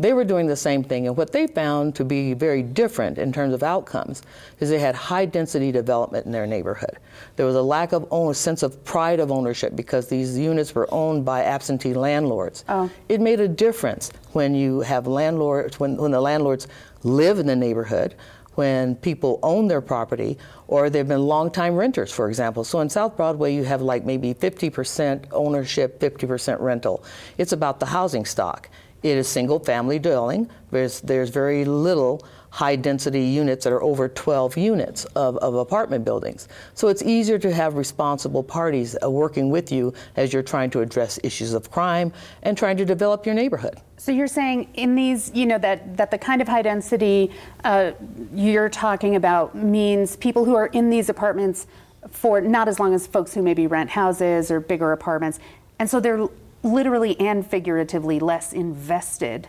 [0.00, 1.06] they were doing the same thing.
[1.06, 4.22] And what they found to be very different in terms of outcomes
[4.60, 6.98] is they had high density development in their neighborhood.
[7.36, 10.88] There was a lack of own, sense of pride of ownership because these units were
[10.92, 12.64] owned by absentee landlords.
[12.68, 12.90] Oh.
[13.08, 16.68] It made a difference when you have landlords, when, when the landlords
[17.02, 18.14] live in the neighborhood
[18.58, 22.64] when people own their property or they've been longtime renters, for example.
[22.64, 27.04] So in South Broadway, you have like maybe 50% ownership, 50% rental.
[27.38, 28.68] It's about the housing stock.
[29.02, 30.50] It is single family dwelling.
[30.70, 36.04] There's, there's very little high density units that are over 12 units of, of apartment
[36.04, 36.48] buildings.
[36.74, 40.80] So it's easier to have responsible parties uh, working with you as you're trying to
[40.80, 43.80] address issues of crime and trying to develop your neighborhood.
[43.98, 47.30] So you're saying in these, you know, that, that the kind of high density
[47.64, 47.92] uh,
[48.32, 51.66] you're talking about means people who are in these apartments
[52.08, 55.40] for not as long as folks who maybe rent houses or bigger apartments.
[55.78, 56.28] And so they're
[56.62, 59.48] literally and figuratively less invested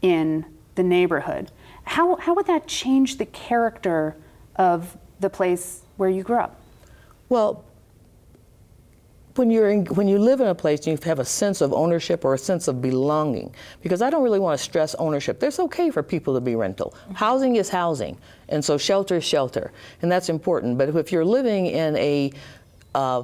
[0.00, 1.50] in the neighborhood.
[1.84, 4.16] How, how would that change the character
[4.56, 6.60] of the place where you grew up?
[7.28, 7.64] Well,
[9.36, 12.24] when you're in, when you live in a place you have a sense of ownership
[12.24, 15.90] or a sense of belonging because i don't really want to stress ownership it's okay
[15.90, 17.14] for people to be rental mm-hmm.
[17.14, 18.18] housing is housing
[18.50, 22.30] and so shelter is shelter and that's important but if you're living in a
[22.94, 23.22] uh,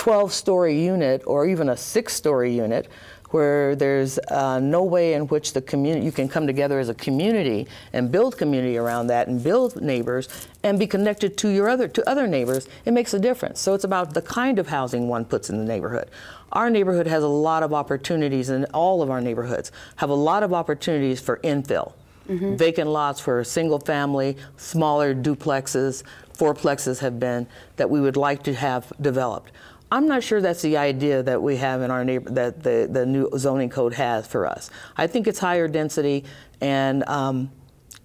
[0.00, 2.88] 12 story unit or even a six story unit
[3.32, 6.94] where there's uh, no way in which the community you can come together as a
[6.94, 10.26] community and build community around that and build neighbors
[10.62, 12.66] and be connected to your other to other neighbors.
[12.86, 13.60] It makes a difference.
[13.60, 16.08] So it's about the kind of housing one puts in the neighborhood.
[16.50, 20.42] Our neighborhood has a lot of opportunities and all of our neighborhoods have a lot
[20.42, 21.92] of opportunities for infill.
[22.28, 22.54] Mm-hmm.
[22.54, 28.54] vacant lots for single family smaller duplexes fourplexes have been that we would like to
[28.54, 29.50] have developed
[29.92, 33.04] I'm not sure that's the idea that we have in our neighbor that the, the
[33.04, 34.70] new zoning code has for us.
[34.96, 36.24] I think it's higher density
[36.60, 37.50] and um,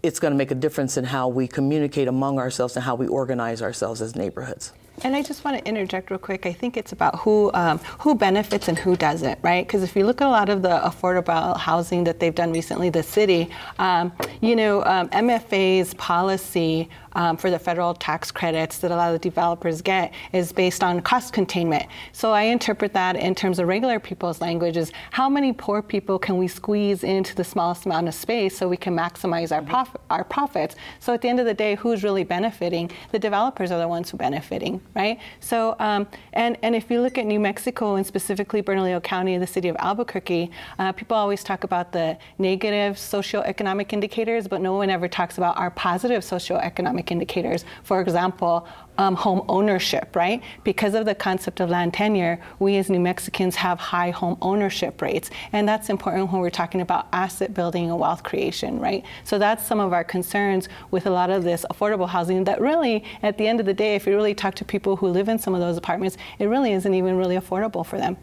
[0.01, 3.07] it's going to make a difference in how we communicate among ourselves and how we
[3.07, 4.73] organize ourselves as neighborhoods.
[5.03, 6.45] And I just want to interject real quick.
[6.45, 9.67] I think it's about who um, who benefits and who doesn't, right?
[9.67, 12.89] Because if you look at a lot of the affordable housing that they've done recently,
[12.89, 18.91] the city, um, you know, um, MFA's policy um, for the federal tax credits that
[18.91, 21.85] a lot of developers get is based on cost containment.
[22.11, 26.19] So I interpret that in terms of regular people's language is how many poor people
[26.19, 29.97] can we squeeze into the smallest amount of space so we can maximize our, prof-
[30.09, 30.75] our profits.
[30.99, 32.91] So at the end of the day, who's really benefiting?
[33.11, 35.19] The developers are the ones who are benefiting, right?
[35.39, 39.41] So, um, and, and if you look at New Mexico and specifically Bernalillo County and
[39.41, 44.73] the city of Albuquerque, uh, people always talk about the negative socioeconomic indicators, but no
[44.73, 47.65] one ever talks about our positive socioeconomic economic indicators.
[47.83, 50.41] For example, um, home ownership, right?
[50.63, 55.01] Because of the concept of land tenure, we as New Mexicans have high home ownership
[55.01, 55.29] rates.
[55.51, 59.03] And that's important when we're talking about asset building and wealth creation, right?
[59.23, 63.03] So that's some of our concerns with a lot of this affordable housing that really,
[63.21, 65.39] at the end of the day, if you really talk to people who live in
[65.39, 68.15] some of those apartments, it really isn't even really affordable for them.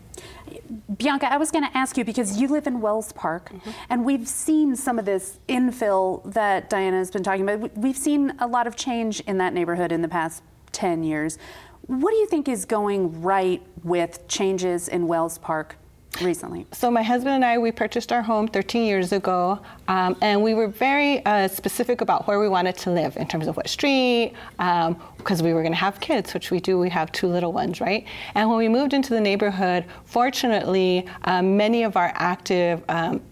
[0.96, 3.70] Bianca, I was going to ask you because you live in Wells Park, mm-hmm.
[3.88, 7.76] and we've seen some of this infill that Diana has been talking about.
[7.76, 11.38] We've seen a lot of change in that neighborhood in the past 10 years.
[11.86, 15.76] What do you think is going right with changes in Wells Park
[16.20, 16.66] recently?
[16.72, 20.54] So my husband and I, we purchased our home 13 years ago, um, and we
[20.54, 24.34] were very uh, specific about where we wanted to live in terms of what street,
[24.56, 26.78] because um, we were going to have kids, which we do.
[26.78, 28.06] We have two little ones, right?
[28.34, 33.22] And when we moved into the neighborhood, fortunately, um, many of our active um,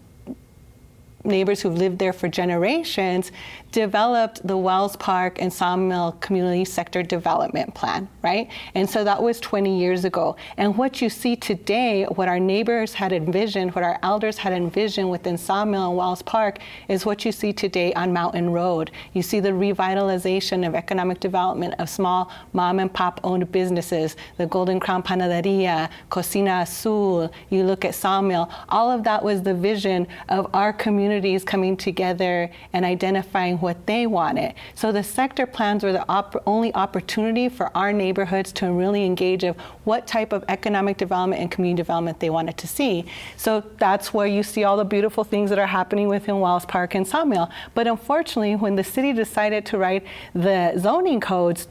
[1.23, 3.31] neighbors who've lived there for generations
[3.71, 8.49] developed the Wells Park and Sawmill Community Sector Development Plan, right?
[8.75, 10.35] And so that was 20 years ago.
[10.57, 15.09] And what you see today, what our neighbors had envisioned, what our elders had envisioned
[15.09, 18.91] within Sawmill and Wells Park, is what you see today on Mountain Road.
[19.13, 24.47] You see the revitalization of economic development of small mom and pop owned businesses, the
[24.47, 28.49] Golden Crown Panaderia, Cocina Azul, you look at Sawmill.
[28.69, 34.07] All of that was the vision of our communities coming together and identifying what they
[34.07, 34.53] wanted.
[34.75, 39.43] So the sector plans were the op- only opportunity for our neighborhoods to really engage
[39.43, 43.05] of what type of economic development and community development they wanted to see.
[43.37, 46.95] So that's where you see all the beautiful things that are happening within Wells Park
[46.95, 47.49] and Sawmill.
[47.73, 51.67] But unfortunately, when the city decided to write the zoning codes,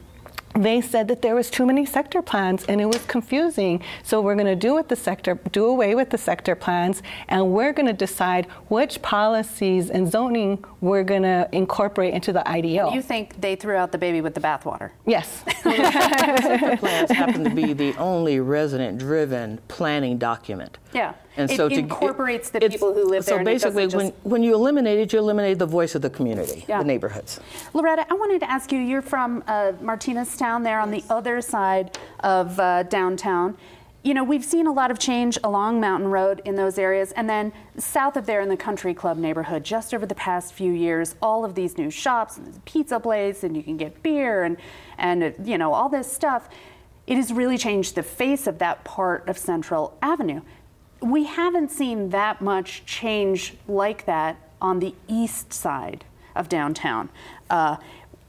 [0.55, 3.81] they said that there was too many sector plans and it was confusing.
[4.03, 7.51] So we're going to do with the sector, do away with the sector plans, and
[7.51, 12.91] we're going to decide which policies and zoning we're going to incorporate into the IDO.
[12.93, 14.91] You think they threw out the baby with the bathwater?
[15.05, 15.43] Yes.
[15.61, 20.77] sector plans happen to be the only resident-driven planning document.
[20.93, 21.13] Yeah.
[21.37, 23.39] And it so to, incorporates the people who live so there.
[23.39, 26.79] So basically, when, when you eliminate it, you eliminate the voice of the community, yeah.
[26.79, 27.39] the neighborhoods.
[27.73, 28.79] Loretta, I wanted to ask you.
[28.79, 33.57] You're from uh, Martineztown, there on the other side of uh, downtown.
[34.03, 37.29] You know, we've seen a lot of change along Mountain Road in those areas, and
[37.29, 41.15] then south of there in the Country Club neighborhood, just over the past few years,
[41.21, 44.57] all of these new shops, and pizza place, and you can get beer and
[44.97, 46.49] and uh, you know all this stuff.
[47.07, 50.41] It has really changed the face of that part of Central Avenue
[51.01, 57.09] we haven't seen that much change like that on the east side of downtown.
[57.49, 57.77] Uh,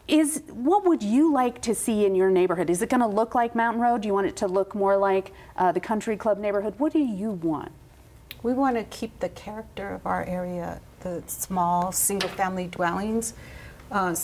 [0.08, 2.68] is what would you like to see in your neighborhood?
[2.70, 4.02] Is it going to look like Mountain Road?
[4.02, 6.74] Do you want it to look more like uh, the Country Club neighborhood?
[6.78, 7.70] What do you want?
[8.42, 13.34] We want to keep the character of our area, the small single-family dwellings.
[13.90, 14.16] Uh,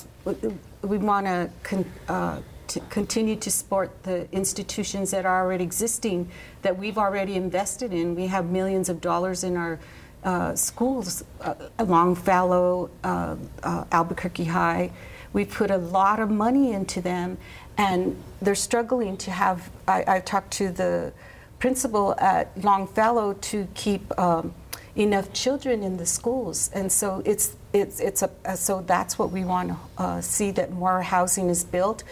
[0.82, 6.28] we want to con- uh, to continue to support the institutions that are already existing
[6.62, 8.14] that we've already invested in.
[8.14, 9.78] We have millions of dollars in our
[10.24, 14.90] uh, schools, uh, Longfellow, uh, uh, Albuquerque High.
[15.32, 17.38] We've put a lot of money into them,
[17.76, 19.70] and they're struggling to have.
[19.86, 21.12] I, I talked to the
[21.58, 24.54] principal at Longfellow to keep um,
[24.96, 29.44] enough children in the schools, and so it's it's it's a so that's what we
[29.44, 32.02] want to uh, see that more housing is built.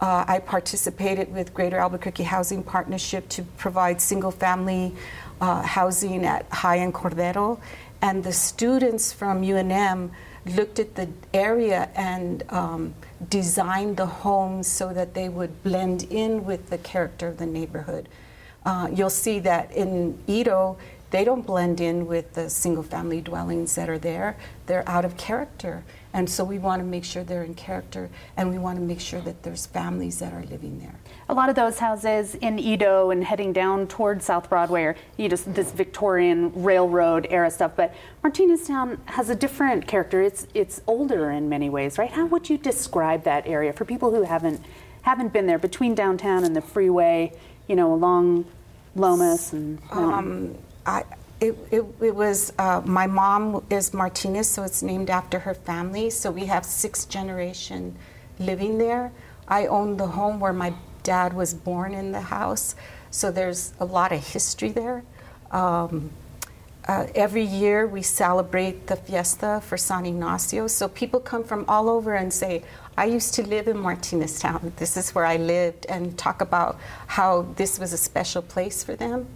[0.00, 4.94] Uh, I participated with Greater Albuquerque Housing Partnership to provide single family
[5.40, 7.58] uh, housing at High and Cordero,
[8.00, 10.10] and the students from UNM
[10.46, 12.94] looked at the area and um,
[13.28, 18.08] designed the homes so that they would blend in with the character of the neighborhood.
[18.64, 20.76] Uh, you'll see that in Edo,
[21.10, 24.36] they don't blend in with the single family dwellings that are there.
[24.66, 25.82] They're out of character.
[26.14, 29.00] And so we want to make sure they're in character and we want to make
[29.00, 30.94] sure that there's families that are living there.
[31.28, 35.28] A lot of those houses in Edo and heading down towards South Broadway are you
[35.28, 37.72] know, this Victorian railroad era stuff.
[37.76, 37.94] But
[38.24, 40.22] Martineztown has a different character.
[40.22, 42.10] It's, it's older in many ways, right?
[42.10, 44.64] How would you describe that area for people who haven't,
[45.02, 47.34] haven't been there between downtown and the freeway,
[47.66, 48.46] you know, along
[48.94, 49.78] Lomas and.
[49.90, 50.56] Um,
[50.86, 51.04] I,
[51.40, 56.10] it, it, it, was uh, my mom is Martinez, so it's named after her family.
[56.10, 57.96] So we have six generation
[58.38, 59.12] living there.
[59.46, 62.74] I own the home where my dad was born in the house,
[63.10, 65.04] so there's a lot of history there.
[65.50, 66.10] Um,
[66.86, 71.88] uh, every year we celebrate the fiesta for San Ignacio, so people come from all
[71.88, 72.64] over and say,
[72.96, 74.72] I used to live in Martinez Town.
[74.76, 78.96] This is where I lived, and talk about how this was a special place for
[78.96, 79.28] them.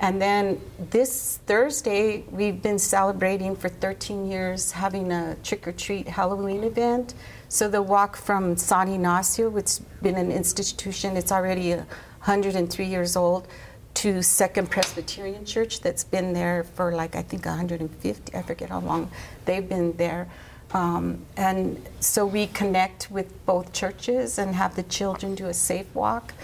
[0.00, 6.08] And then this Thursday, we've been celebrating for 13 years having a trick or treat
[6.08, 7.14] Halloween event.
[7.48, 13.16] So the walk from San Ignacio, which has been an institution, it's already 103 years
[13.16, 13.46] old,
[13.94, 18.80] to Second Presbyterian Church that's been there for like, I think 150, I forget how
[18.80, 19.10] long
[19.44, 20.28] they've been there.
[20.72, 25.86] Um, and so we connect with both churches and have the children do a safe
[25.94, 26.34] walk.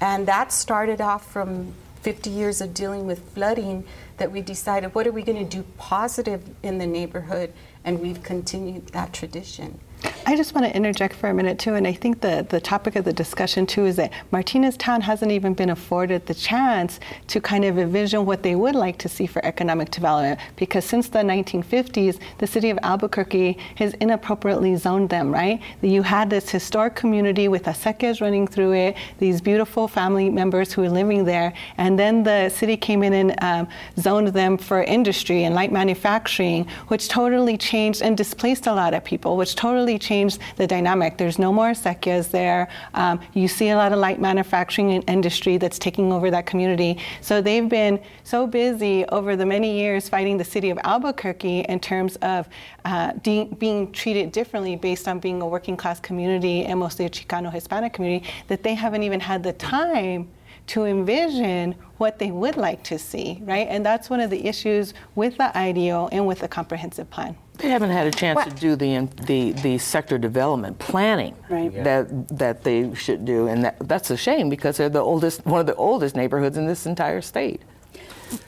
[0.00, 3.84] And that started off from 50 years of dealing with flooding
[4.16, 7.52] that we decided what are we going to do positive in the neighborhood?
[7.84, 9.80] And we've continued that tradition
[10.28, 12.96] I just want to interject for a minute too, and I think the, the topic
[12.96, 17.40] of the discussion too is that Martinez Town hasn't even been afforded the chance to
[17.40, 21.20] kind of envision what they would like to see for economic development because since the
[21.20, 25.62] 1950s, the city of Albuquerque has inappropriately zoned them, right?
[25.80, 30.82] You had this historic community with acequias running through it, these beautiful family members who
[30.82, 33.68] were living there, and then the city came in and um,
[33.98, 39.02] zoned them for industry and light manufacturing, which totally changed and displaced a lot of
[39.02, 41.16] people, which totally changed the dynamic.
[41.16, 42.68] There's no more acequias there.
[42.94, 46.98] Um, you see a lot of light manufacturing industry that's taking over that community.
[47.20, 51.78] So they've been so busy over the many years fighting the city of Albuquerque in
[51.78, 52.48] terms of
[52.84, 57.10] uh, de- being treated differently based on being a working class community and mostly a
[57.10, 60.28] Chicano Hispanic community that they haven't even had the time
[60.68, 63.66] to envision what they would like to see, right?
[63.68, 67.36] And that's one of the issues with the IDO and with the comprehensive plan.
[67.54, 68.50] They haven't had a chance what?
[68.50, 71.72] to do the, the the sector development planning right.
[71.82, 75.58] that that they should do, and that, that's a shame because they're the oldest, one
[75.60, 77.60] of the oldest neighborhoods in this entire state.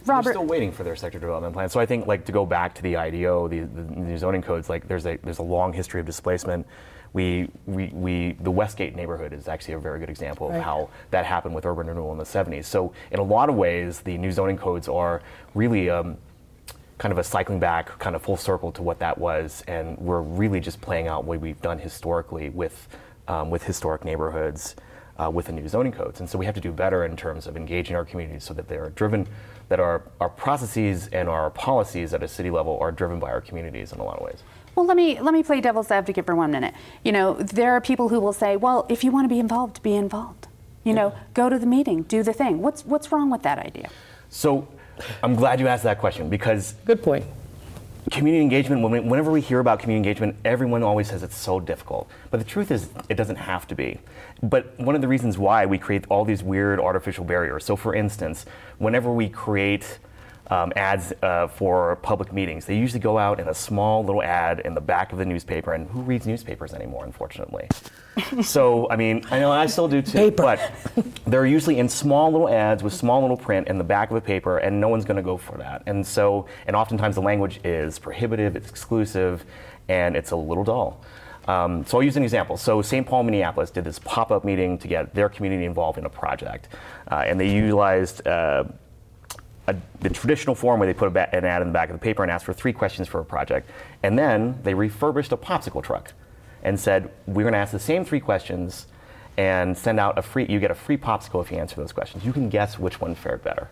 [0.04, 1.70] Robert, We're still waiting for their sector development plan.
[1.70, 4.68] So I think, like, to go back to the IDO, the, the new zoning codes,
[4.68, 6.66] like, there's a there's a long history of displacement.
[7.12, 10.62] We, we, we, the Westgate neighborhood is actually a very good example of right.
[10.62, 12.66] how that happened with urban renewal in the 70s.
[12.66, 15.22] So in a lot of ways, the new zoning codes are
[15.54, 16.16] really um,
[17.00, 20.20] kind of a cycling back, kind of full circle to what that was, and we're
[20.20, 22.88] really just playing out what we've done historically with
[23.26, 24.76] um, with historic neighborhoods.
[25.18, 26.20] Uh, with the new zoning codes.
[26.20, 28.68] And so we have to do better in terms of engaging our communities so that
[28.68, 29.26] they are driven,
[29.68, 33.42] that our, our processes and our policies at a city level are driven by our
[33.42, 34.42] communities in a lot of ways.
[34.74, 36.74] Well, let me let me play devil's advocate for one minute.
[37.04, 39.82] You know, there are people who will say, "Well, if you want to be involved,
[39.82, 40.48] be involved."
[40.84, 42.62] You know, go to the meeting, do the thing.
[42.62, 43.90] What's what's wrong with that idea?
[44.30, 44.66] So
[45.22, 47.24] I'm glad you asked that question because good point.
[48.10, 48.82] Community engagement.
[48.82, 52.08] Whenever we hear about community engagement, everyone always says it's so difficult.
[52.30, 53.98] But the truth is, it doesn't have to be.
[54.42, 57.64] But one of the reasons why we create all these weird artificial barriers.
[57.64, 58.46] So, for instance,
[58.78, 59.98] whenever we create
[60.50, 62.66] um, ads uh, for public meetings.
[62.66, 65.72] They usually go out in a small little ad in the back of the newspaper,
[65.72, 67.68] and who reads newspapers anymore, unfortunately?
[68.42, 70.42] so, I mean, I know I still do too, paper.
[70.42, 70.72] but
[71.26, 74.20] they're usually in small little ads with small little print in the back of a
[74.20, 75.84] paper, and no one's going to go for that.
[75.86, 79.44] And so, and oftentimes the language is prohibitive, it's exclusive,
[79.88, 81.04] and it's a little dull.
[81.46, 82.56] Um, so I'll use an example.
[82.56, 83.06] So St.
[83.06, 86.68] Paul, Minneapolis did this pop-up meeting to get their community involved in a project,
[87.08, 88.26] uh, and they utilized.
[88.26, 88.64] Uh,
[89.70, 92.22] a, the traditional form where they put an ad in the back of the paper
[92.22, 93.68] and asked for three questions for a project.
[94.02, 96.12] And then they refurbished a popsicle truck
[96.62, 98.86] and said, We're going to ask the same three questions
[99.36, 102.24] and send out a free, you get a free popsicle if you answer those questions.
[102.24, 103.68] You can guess which one fared better.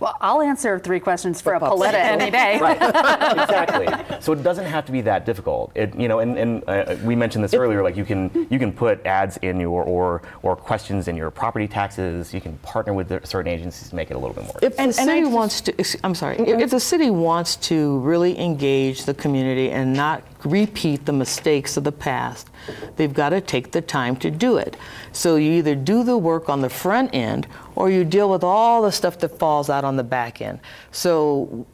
[0.00, 2.58] Well, I'll answer three questions for, for a paleta any day.
[2.60, 2.76] right,
[3.32, 3.86] exactly.
[4.20, 5.72] So it doesn't have to be that difficult.
[5.74, 7.82] It, you know, and, and uh, we mentioned this earlier.
[7.82, 11.68] Like you can you can put ads in your or or questions in your property
[11.68, 12.34] taxes.
[12.34, 14.58] You can partner with certain agencies to make it a little bit more.
[14.62, 16.36] If the city wants to, I'm sorry.
[16.36, 16.60] Mm-hmm.
[16.60, 21.84] If the city wants to really engage the community and not repeat the mistakes of
[21.84, 22.48] the past,
[22.96, 24.76] they've got to take the time to do it.
[25.12, 28.82] So you either do the work on the front end or you deal with all
[28.82, 30.60] the stuff that falls out on the back end.
[30.92, 31.66] So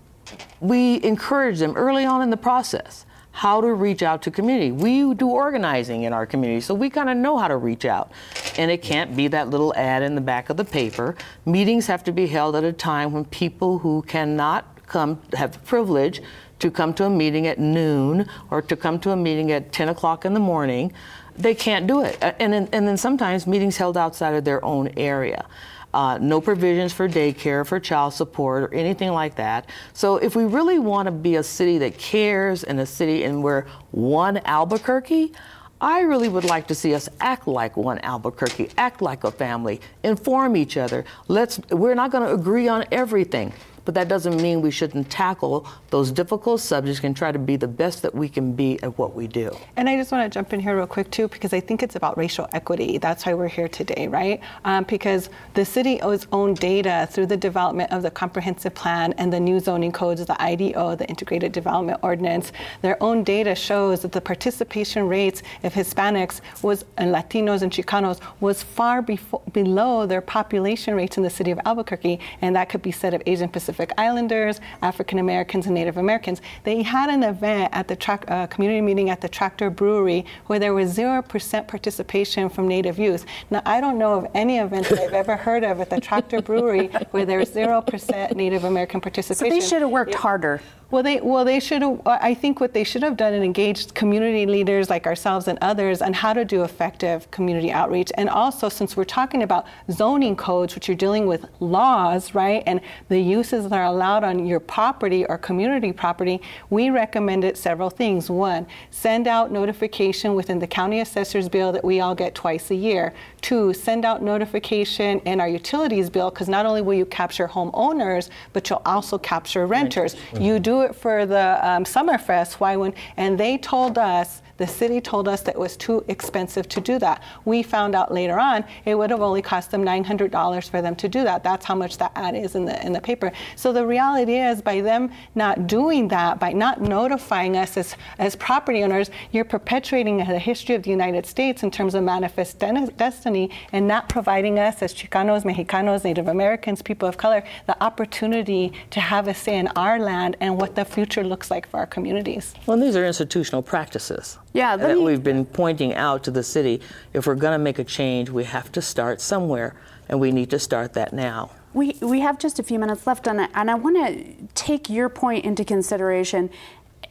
[0.60, 4.72] we encourage them early on in the process how to reach out to community.
[4.72, 8.10] We do organizing in our community, so we kind of know how to reach out.
[8.58, 11.16] And it can't be that little ad in the back of the paper.
[11.46, 15.58] Meetings have to be held at a time when people who cannot come have the
[15.60, 16.20] privilege
[16.60, 19.88] to come to a meeting at noon or to come to a meeting at 10
[19.88, 20.92] o'clock in the morning,
[21.36, 22.18] they can't do it.
[22.38, 25.46] And, and then sometimes meetings held outside of their own area.
[25.92, 29.68] Uh, no provisions for daycare, for child support, or anything like that.
[29.92, 33.42] So, if we really want to be a city that cares and a city and
[33.42, 35.32] we're one Albuquerque,
[35.80, 39.80] I really would like to see us act like one Albuquerque, act like a family,
[40.02, 41.04] inform each other.
[41.26, 43.52] Let's we're not going to agree on everything,
[43.90, 47.66] but that doesn't mean we shouldn't tackle those difficult subjects and try to be the
[47.66, 49.50] best that we can be at what we do.
[49.74, 51.96] And I just want to jump in here real quick too, because I think it's
[51.96, 52.98] about racial equity.
[52.98, 54.40] That's why we're here today, right?
[54.64, 59.32] Um, because the city owes own data through the development of the comprehensive plan and
[59.32, 62.52] the new zoning codes, the IDO, the Integrated Development Ordinance.
[62.82, 68.20] Their own data shows that the participation rates of Hispanics was and Latinos and Chicanos
[68.38, 72.82] was far befo- below their population rates in the city of Albuquerque, and that could
[72.82, 76.40] be said of Asian Pacific Islanders, African Americans, and Native Americans.
[76.64, 80.58] They had an event at the tra- uh, community meeting at the Tractor Brewery where
[80.58, 83.24] there was 0% participation from Native youth.
[83.50, 86.42] Now, I don't know of any event that I've ever heard of at the Tractor
[86.42, 89.50] Brewery where there's 0% Native American participation.
[89.50, 90.18] So they should have worked yeah.
[90.18, 90.60] harder.
[90.90, 91.84] Well, they well they should.
[92.04, 96.02] I think what they should have done and engaged community leaders like ourselves and others
[96.02, 98.10] on how to do effective community outreach.
[98.16, 102.80] And also, since we're talking about zoning codes, which you're dealing with laws, right, and
[103.08, 108.28] the uses that are allowed on your property or community property, we recommended several things.
[108.28, 112.74] One, send out notification within the county assessor's bill that we all get twice a
[112.74, 113.14] year.
[113.40, 118.28] Two, send out notification in our utilities bill because not only will you capture homeowners,
[118.52, 120.14] but you'll also capture renters.
[120.14, 120.42] Mm-hmm.
[120.42, 122.54] You do it for the um, Summerfest.
[122.54, 126.68] Why when and they told us the city told us that it was too expensive
[126.68, 127.22] to do that.
[127.46, 131.08] We found out later on it would have only cost them $900 for them to
[131.08, 131.42] do that.
[131.42, 133.32] That's how much that ad is in the in the paper.
[133.56, 138.36] So the reality is, by them not doing that, by not notifying us as as
[138.36, 143.50] property owners, you're perpetuating the history of the United States in terms of manifest destiny,
[143.72, 149.00] and not providing us as Chicanos, Mexicanos, Native Americans, people of color, the opportunity to
[149.00, 152.54] have a say in our land and what the future looks like for our communities.
[152.66, 154.36] Well, these are institutional practices.
[154.52, 156.80] Yeah, that me, we've been pointing out to the city.
[157.12, 159.76] If we're going to make a change, we have to start somewhere,
[160.08, 161.50] and we need to start that now.
[161.72, 164.90] We, we have just a few minutes left on it, and I want to take
[164.90, 166.50] your point into consideration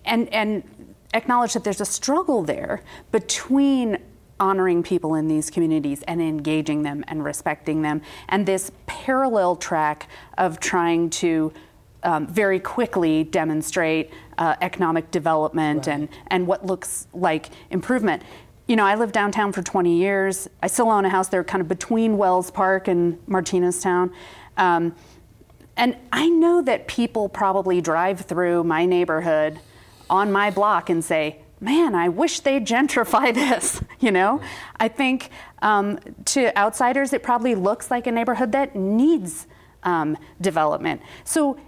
[0.04, 0.64] and, and
[1.14, 4.00] acknowledge that there's a struggle there between
[4.38, 10.10] honoring people in these communities and engaging them and respecting them, and this parallel track
[10.38, 11.54] of trying to
[12.04, 15.94] um, very quickly demonstrate uh, economic development right.
[15.94, 18.24] and, and what looks like improvement.
[18.68, 20.48] You know, I lived downtown for 20 years.
[20.62, 24.12] I still own a house there, kind of between Wells Park and Martineztown.
[24.58, 24.96] Um,
[25.76, 29.60] and I know that people probably drive through my neighborhood
[30.10, 33.82] on my block and say, man, I wish they'd gentrify this.
[34.00, 34.42] you know,
[34.80, 35.30] I think
[35.62, 39.48] um, to outsiders, it probably looks like a neighborhood that needs
[39.84, 41.02] um, development.
[41.24, 41.60] So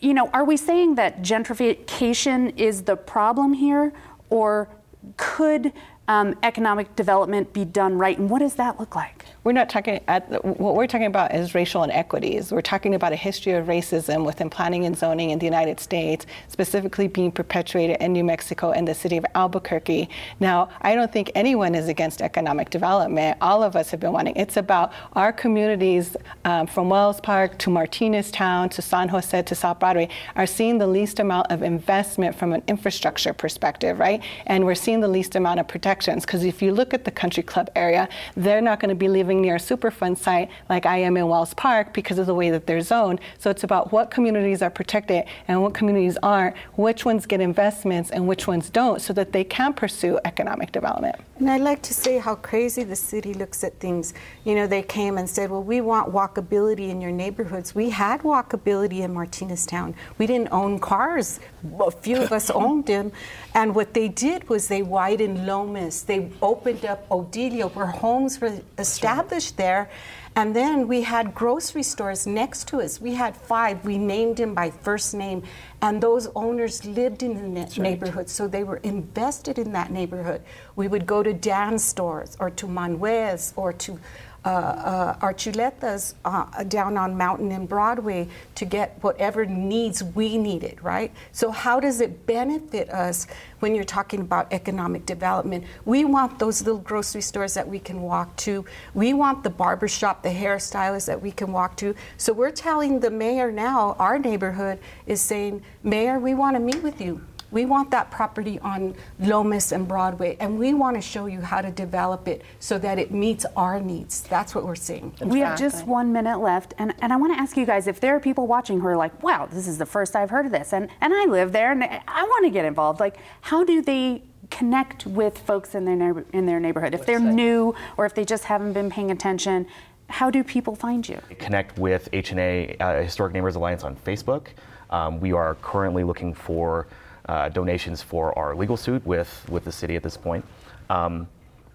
[0.00, 3.92] you know, are we saying that gentrification is the problem here,
[4.30, 4.68] or
[5.16, 5.72] could
[6.08, 9.24] um, economic development be done right, and what does that look like?
[9.44, 12.52] We're not talking at what we're talking about is racial inequities.
[12.52, 16.26] We're talking about a history of racism within planning and zoning in the United States,
[16.46, 20.08] specifically being perpetuated in New Mexico and the city of Albuquerque.
[20.38, 23.36] Now, I don't think anyone is against economic development.
[23.40, 24.36] All of us have been wanting.
[24.36, 29.54] It's about our communities um, from Wells Park to Martinez Town to San Jose to
[29.56, 34.22] South Broadway are seeing the least amount of investment from an infrastructure perspective, right?
[34.46, 37.42] And we're seeing the least amount of protections because if you look at the country
[37.42, 41.16] club area, they're not going to be living near a Superfund site like I am
[41.16, 43.18] in Wells Park because of the way that they're zoned.
[43.38, 48.10] So it's about what communities are protected and what communities aren't, which ones get investments
[48.10, 51.16] and which ones don't, so that they can pursue economic development.
[51.38, 54.12] And I like to say how crazy the city looks at things.
[54.44, 57.74] You know, they came and said, well, we want walkability in your neighborhoods.
[57.74, 59.94] We had walkability in Martinez Town.
[60.18, 61.40] We didn't own cars,
[61.80, 63.12] a few of us owned them.
[63.54, 68.60] And what they did was they widened Lomas, they opened up Odelia, where homes were
[68.78, 69.90] established there.
[70.34, 73.00] And then we had grocery stores next to us.
[73.00, 73.84] We had five.
[73.84, 75.42] We named them by first name.
[75.82, 80.42] And those owners lived in the That's neighborhood, so they were invested in that neighborhood.
[80.74, 83.98] We would go to Dan's stores or to Manuel's or to
[84.44, 88.26] uh, uh, Archuletas uh, down on Mountain and Broadway
[88.56, 91.12] to get whatever needs we needed, right?
[91.30, 93.28] So, how does it benefit us
[93.60, 95.64] when you're talking about economic development?
[95.84, 98.64] We want those little grocery stores that we can walk to.
[98.94, 101.94] We want the barbershop, the hairstylist that we can walk to.
[102.16, 106.82] So, we're telling the mayor now, our neighborhood is saying, Mayor, we want to meet
[106.82, 107.20] with you.
[107.52, 111.60] We want that property on Lomas and Broadway, and we want to show you how
[111.60, 114.22] to develop it so that it meets our needs.
[114.22, 115.08] That's what we're seeing.
[115.08, 115.28] Exactly.
[115.28, 118.00] We have just one minute left, and, and I want to ask you guys if
[118.00, 120.52] there are people watching who are like, wow, this is the first I've heard of
[120.52, 123.00] this, and, and I live there, and I want to get involved.
[123.00, 127.18] Like, how do they connect with folks in their neighbor, in their neighborhood if they're
[127.18, 129.66] new or if they just haven't been paying attention?
[130.08, 131.20] How do people find you?
[131.38, 134.48] Connect with HNA uh, Historic Neighbors Alliance on Facebook.
[134.90, 136.86] Um, we are currently looking for
[137.26, 140.44] uh, donations for our legal suit with, with the city at this point.
[140.90, 141.28] Um,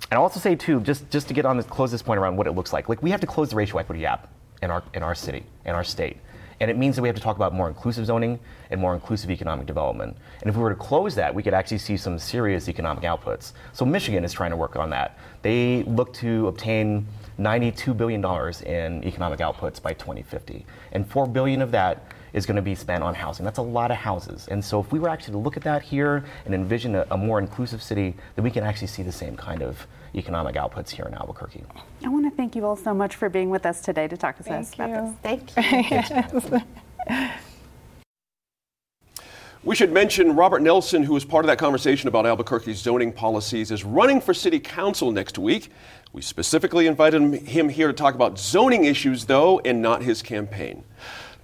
[0.10, 2.38] and I'll also say too, just, just to get on this, close this point around
[2.38, 2.88] what it looks like.
[2.90, 4.30] Like we have to close the racial equity gap
[4.62, 6.18] in our in our city, in our state.
[6.60, 8.40] And it means that we have to talk about more inclusive zoning
[8.72, 10.18] and more inclusive economic development.
[10.42, 13.54] And if we were to close that, we could actually see some serious economic outputs.
[13.74, 15.20] So Michigan is trying to work on that.
[15.44, 17.06] They look to obtain
[17.40, 18.26] $92 billion
[18.66, 20.66] in economic outputs by 2050.
[20.94, 23.44] And 4 billion of that is going to be spent on housing.
[23.44, 24.48] That's a lot of houses.
[24.50, 27.18] And so if we were actually to look at that here and envision a, a
[27.18, 31.06] more inclusive city, then we can actually see the same kind of economic outputs here
[31.06, 31.64] in Albuquerque.
[32.06, 34.38] I want to thank you all so much for being with us today to talk
[34.38, 34.86] to thank us you.
[34.86, 35.54] about this.
[35.56, 36.62] Thank you.
[39.64, 43.70] We should mention Robert Nelson, who was part of that conversation about Albuquerque's zoning policies,
[43.70, 45.72] is running for city council next week.
[46.14, 50.86] We specifically invited him here to talk about zoning issues, though, and not his campaign.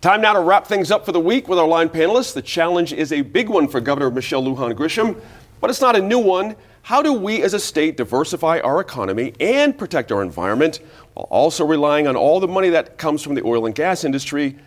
[0.03, 2.33] Time now to wrap things up for the week with our line panelists.
[2.33, 5.17] The challenge is a big one for Governor Michelle Lujan Grisham,
[5.61, 6.57] but it's not a new one.
[6.81, 10.81] How do we as a state diversify our economy and protect our environment
[11.13, 14.57] while also relying on all the money that comes from the oil and gas industry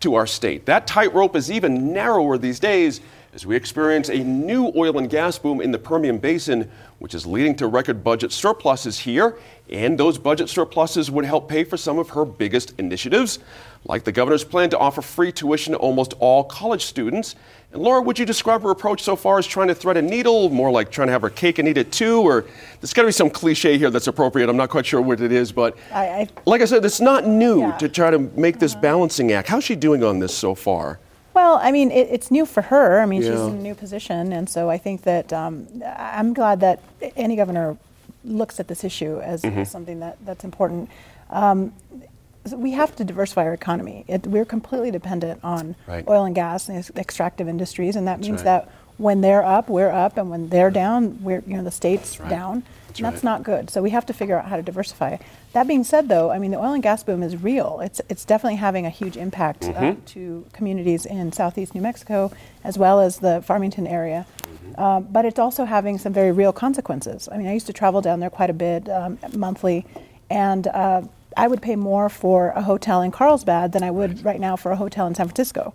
[0.00, 0.64] to our state?
[0.64, 3.02] That tightrope is even narrower these days
[3.34, 6.70] as we experience a new oil and gas boom in the Permian Basin,
[7.00, 9.36] which is leading to record budget surpluses here.
[9.68, 13.40] And those budget surpluses would help pay for some of her biggest initiatives
[13.88, 17.34] like the governor's plan to offer free tuition to almost all college students.
[17.72, 20.50] And Laura, would you describe her approach so far as trying to thread a needle,
[20.50, 22.20] more like trying to have her cake and eat it too?
[22.20, 22.44] Or
[22.80, 24.48] there's got to be some cliche here that's appropriate.
[24.48, 27.26] I'm not quite sure what it is, but I, I, like I said, it's not
[27.26, 27.78] new yeah.
[27.78, 28.82] to try to make this uh-huh.
[28.82, 29.48] balancing act.
[29.48, 30.98] How's she doing on this so far?
[31.34, 33.00] Well, I mean, it, it's new for her.
[33.00, 33.32] I mean, yeah.
[33.32, 36.82] she's in a new position, and so I think that um, I'm glad that
[37.14, 37.76] any governor
[38.24, 39.58] looks at this issue as, mm-hmm.
[39.58, 40.88] as something that, that's important.
[41.28, 41.74] Um,
[42.54, 44.04] we have to diversify our economy.
[44.08, 46.06] It, we're completely dependent on right.
[46.08, 48.44] oil and gas and extractive industries, and that means right.
[48.44, 52.18] that when they're up, we're up, and when they're down, we're you know the state's
[52.18, 52.30] right.
[52.30, 52.62] down.
[52.88, 53.68] That's, that's not good.
[53.68, 55.18] So we have to figure out how to diversify.
[55.52, 57.80] That being said, though, I mean the oil and gas boom is real.
[57.80, 59.84] It's it's definitely having a huge impact uh, mm-hmm.
[59.84, 62.32] uh, to communities in southeast New Mexico
[62.64, 64.26] as well as the Farmington area.
[64.38, 64.80] Mm-hmm.
[64.80, 67.28] Uh, but it's also having some very real consequences.
[67.30, 69.86] I mean, I used to travel down there quite a bit um, monthly,
[70.30, 71.02] and uh,
[71.36, 74.40] I would pay more for a hotel in Carlsbad than I would right.
[74.40, 75.74] now for a hotel in San Francisco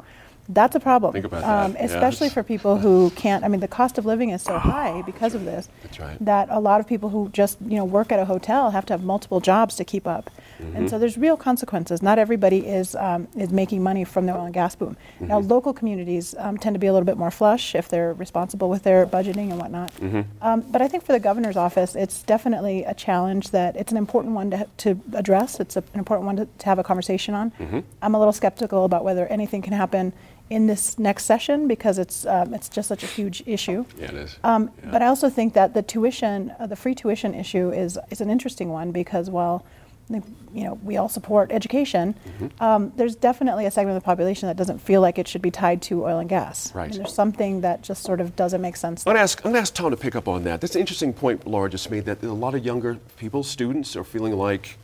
[0.53, 1.13] That's a problem.
[1.13, 1.85] Think about um, that.
[1.85, 3.45] Especially for people who can't.
[3.45, 6.17] I mean, the cost of living is so high because of this right.
[6.23, 8.93] that a lot of people who just you know work at a hotel have to
[8.93, 10.29] have multiple jobs to keep up,
[10.59, 10.75] mm-hmm.
[10.75, 12.01] and so there's real consequences.
[12.01, 14.97] Not everybody is um, is making money from the oil and gas boom.
[15.15, 15.27] Mm-hmm.
[15.27, 18.69] Now, local communities um, tend to be a little bit more flush if they're responsible
[18.69, 19.93] with their budgeting and whatnot.
[19.95, 20.21] Mm-hmm.
[20.41, 23.97] Um, but I think for the governor's office, it's definitely a challenge that it's an
[23.97, 25.59] important one to, to address.
[25.59, 27.51] It's a, an important one to, to have a conversation on.
[27.51, 27.79] Mm-hmm.
[28.01, 30.11] I'm a little skeptical about whether anything can happen
[30.51, 33.85] in this next session because it's um, it's just such a huge issue.
[33.97, 34.37] Yeah, it is.
[34.43, 34.91] Um, yeah.
[34.91, 38.29] But I also think that the tuition, uh, the free tuition issue, is is an
[38.29, 39.65] interesting one because while
[40.09, 42.63] you know we all support education, mm-hmm.
[42.63, 45.51] um, there's definitely a segment of the population that doesn't feel like it should be
[45.51, 46.75] tied to oil and gas.
[46.75, 46.91] Right.
[46.91, 49.07] there's something that just sort of doesn't make sense.
[49.07, 50.59] I'm to ask, I'm to ask Tom to pick up on that.
[50.59, 52.03] That's an interesting point Laura just made.
[52.03, 54.77] That a lot of younger people, students, are feeling like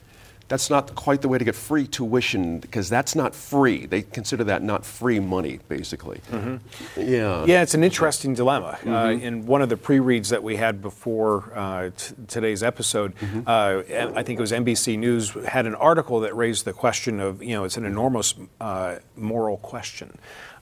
[0.47, 3.85] that's not quite the way to get free tuition because that's not free.
[3.85, 6.21] They consider that not free money, basically.
[6.31, 7.01] Mm-hmm.
[7.01, 7.45] Yeah.
[7.45, 8.77] Yeah, it's an interesting dilemma.
[8.79, 8.93] Mm-hmm.
[8.93, 13.41] Uh, in one of the pre-reads that we had before uh, t- today's episode, mm-hmm.
[13.45, 17.43] uh, I think it was NBC News had an article that raised the question of,
[17.43, 20.17] you know, it's an enormous uh, moral question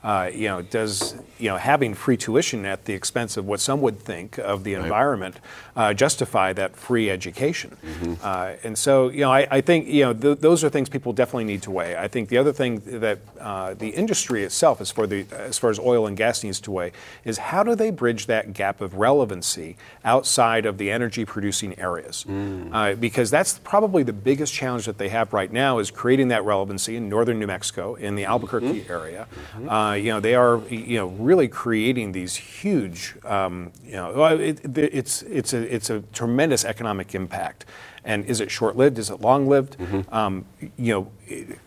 [0.06, 3.82] uh, you know, does you know having free tuition at the expense of what some
[3.82, 5.39] would think of the environment
[5.76, 7.76] uh, justify that free education?
[7.84, 8.14] Mm-hmm.
[8.22, 11.12] Uh, and so, you know, I, I think you know th- those are things people
[11.12, 11.97] definitely need to weigh.
[11.97, 15.72] I think the other thing that uh, the industry itself, as far the as far
[15.72, 16.91] as oil and gas needs to weigh,
[17.24, 22.26] is how do they bridge that gap of relevancy outside of the energy producing areas?
[22.30, 22.70] Mm.
[22.72, 26.45] Uh, because that's probably the biggest challenge that they have right now is creating that
[26.45, 28.91] relevancy in northern New Mexico in the Albuquerque mm-hmm.
[28.91, 29.28] area.
[29.56, 29.70] Mm-hmm.
[29.96, 34.60] Uh, you know, they are, you know, really creating these huge, um, you know, it,
[34.78, 37.66] it's it's a it's a tremendous economic impact.
[38.04, 39.00] And is it short-lived?
[39.00, 39.78] Is it long-lived?
[39.78, 40.14] Mm-hmm.
[40.14, 40.46] Um,
[40.78, 41.12] you know.
[41.28, 41.60] It,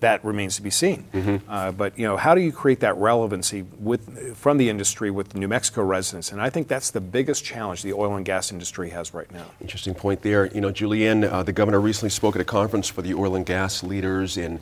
[0.00, 1.04] that remains to be seen.
[1.12, 1.50] Mm-hmm.
[1.50, 5.34] Uh, but you know, how do you create that relevancy with from the industry with
[5.34, 6.32] New Mexico residents?
[6.32, 9.44] And I think that's the biggest challenge the oil and gas industry has right now.
[9.60, 10.46] Interesting point there.
[10.46, 13.44] You know, Julianne, uh, the governor recently spoke at a conference for the oil and
[13.44, 14.58] gas leaders in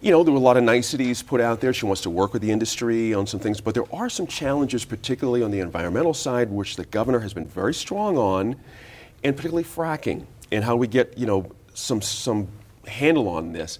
[0.00, 1.72] you know, there were a lot of niceties put out there.
[1.72, 4.84] She wants to work with the industry on some things, but there are some challenges,
[4.84, 8.56] particularly on the environmental side, which the governor has been very strong on,
[9.24, 12.48] and particularly fracking and how we get, you know, some some
[12.86, 13.78] handle on this.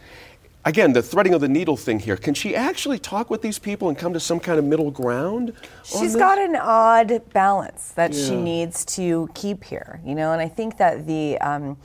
[0.64, 2.16] Again, the threading of the needle thing here.
[2.16, 5.52] Can she actually talk with these people and come to some kind of middle ground?
[5.84, 8.26] She's got an odd balance that yeah.
[8.26, 11.38] she needs to keep here, you know, and I think that the.
[11.38, 11.76] Um,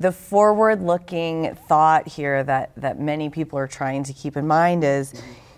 [0.00, 4.82] the forward looking thought here that, that many people are trying to keep in mind
[4.82, 5.14] is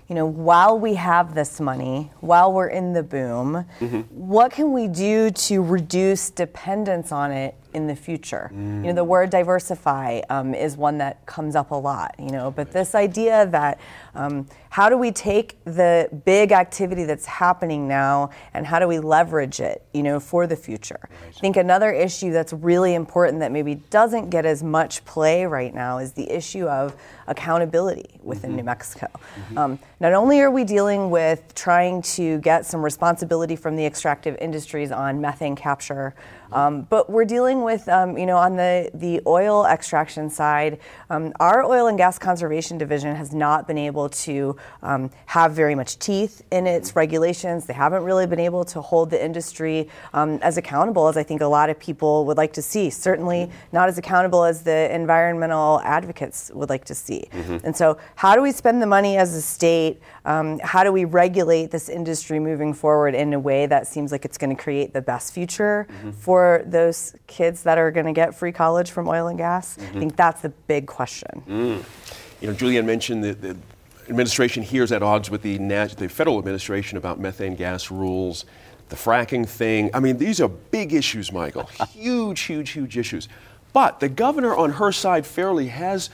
[0.08, 4.00] you know, while we have this money, while we're in the boom, mm-hmm.
[4.10, 8.50] what can we do to reduce dependence on it in the future.
[8.54, 8.76] Mm.
[8.76, 12.14] You know, the word diversify um, is one that comes up a lot.
[12.18, 13.80] You know, but this idea that
[14.14, 18.98] um, how do we take the big activity that's happening now and how do we
[18.98, 19.84] leverage it?
[19.92, 21.00] You know, for the future.
[21.02, 21.34] Right.
[21.36, 25.74] I think another issue that's really important that maybe doesn't get as much play right
[25.74, 26.96] now is the issue of
[27.26, 28.58] accountability within mm-hmm.
[28.58, 29.08] New Mexico.
[29.12, 29.58] Mm-hmm.
[29.58, 34.36] Um, not only are we dealing with trying to get some responsibility from the extractive
[34.40, 36.14] industries on methane capture.
[36.52, 40.78] Um, but we're dealing with, um, you know, on the, the oil extraction side,
[41.10, 45.74] um, our oil and gas conservation division has not been able to um, have very
[45.74, 47.66] much teeth in its regulations.
[47.66, 51.40] They haven't really been able to hold the industry um, as accountable as I think
[51.40, 52.90] a lot of people would like to see.
[52.90, 57.24] Certainly not as accountable as the environmental advocates would like to see.
[57.32, 57.66] Mm-hmm.
[57.66, 60.00] And so, how do we spend the money as a state?
[60.24, 64.24] Um, how do we regulate this industry moving forward in a way that seems like
[64.24, 66.10] it's going to create the best future mm-hmm.
[66.12, 69.76] for for those kids that are going to get free college from oil and gas?
[69.76, 69.96] Mm-hmm.
[69.96, 71.40] I think that's the big question.
[71.48, 71.84] Mm.
[72.40, 73.56] You know, Julianne mentioned that the
[74.08, 78.44] administration here is at odds with the, the federal administration about methane gas rules,
[78.88, 79.88] the fracking thing.
[79.94, 81.66] I mean, these are big issues, Michael.
[81.92, 83.28] huge, huge, huge issues.
[83.72, 86.10] But the governor on her side fairly has,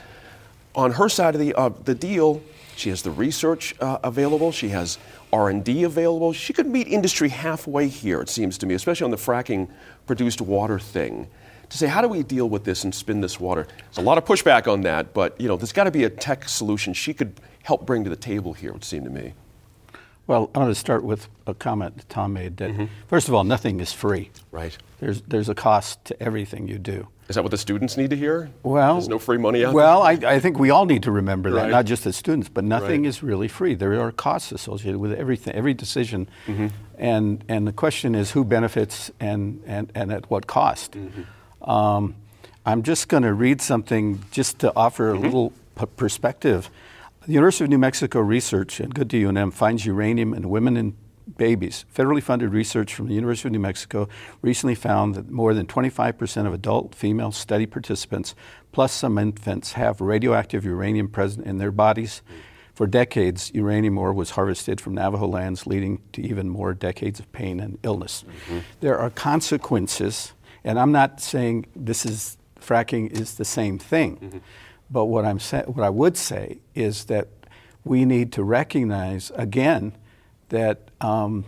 [0.75, 2.43] on her side of the, uh, the deal,
[2.75, 4.51] she has the research uh, available.
[4.51, 4.99] She has
[5.31, 6.33] R&D available.
[6.33, 9.69] She could meet industry halfway here, it seems to me, especially on the fracking
[10.07, 11.27] produced water thing.
[11.69, 13.67] To say, how do we deal with this and spin this water?
[13.77, 16.09] There's a lot of pushback on that, but you know, there's got to be a
[16.09, 19.33] tech solution she could help bring to the table here, it would seem to me.
[20.25, 22.85] Well, I want to start with a comment that Tom made that, mm-hmm.
[23.07, 24.29] first of all, nothing is free.
[24.51, 24.77] Right.
[24.99, 27.07] There's, there's a cost to everything you do.
[27.29, 28.49] Is that what the students need to hear?
[28.63, 30.27] Well, there's no free money out well, there?
[30.27, 31.69] I, I think we all need to remember that, right.
[31.69, 33.07] not just the students, but nothing right.
[33.07, 33.75] is really free.
[33.75, 36.27] There are costs associated with everything, every decision.
[36.47, 36.67] Mm-hmm.
[36.97, 40.93] And, and the question is who benefits and, and, and at what cost.
[40.93, 41.69] Mm-hmm.
[41.69, 42.15] Um,
[42.65, 45.23] I'm just going to read something just to offer a mm-hmm.
[45.23, 46.71] little p- perspective.
[47.27, 50.95] The University of New Mexico research, and good to UNM, finds uranium in women and
[51.37, 51.85] babies.
[51.93, 54.07] Federally funded research from the University of New Mexico
[54.41, 58.35] recently found that more than 25% of adult female study participants,
[58.71, 62.21] plus some infants, have radioactive uranium present in their bodies.
[62.73, 67.31] For decades, uranium ore was harvested from Navajo lands, leading to even more decades of
[67.31, 68.23] pain and illness.
[68.23, 68.59] Mm-hmm.
[68.79, 74.37] There are consequences, and I'm not saying this is fracking is the same thing, mm-hmm.
[74.89, 77.27] but what I'm sa- what I would say is that
[77.83, 79.93] we need to recognize again
[80.49, 81.45] that um,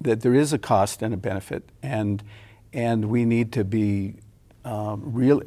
[0.00, 2.22] that there is a cost and a benefit, and
[2.72, 4.14] and we need to be
[4.64, 5.42] um, real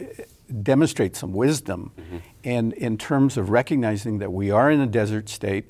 [0.63, 2.17] demonstrate some wisdom mm-hmm.
[2.43, 5.69] and in terms of recognizing that we are in a desert state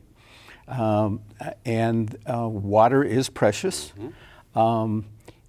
[0.69, 1.19] um,
[1.65, 3.91] and uh, water is precious.
[3.91, 4.59] Mm-hmm.
[4.59, 5.05] Um,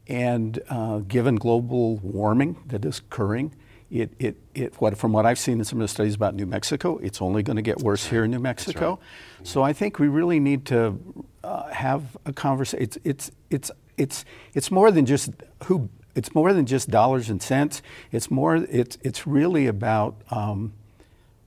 [0.08, 3.54] and uh, given global warming that is occurring,
[3.90, 6.46] it, it, it, what, from what I've seen in some of the studies about New
[6.46, 8.90] Mexico, it's only going to get worse here in New Mexico.
[8.90, 9.46] Right.
[9.46, 10.98] So I think we really need to
[11.42, 12.82] uh, have a conversation.
[12.82, 14.24] It's, it's, it's, it's,
[14.54, 15.30] it's more than just
[15.64, 17.82] who it's more than just dollars and cents.
[18.12, 18.56] It's more.
[18.56, 20.72] It's it's really about um,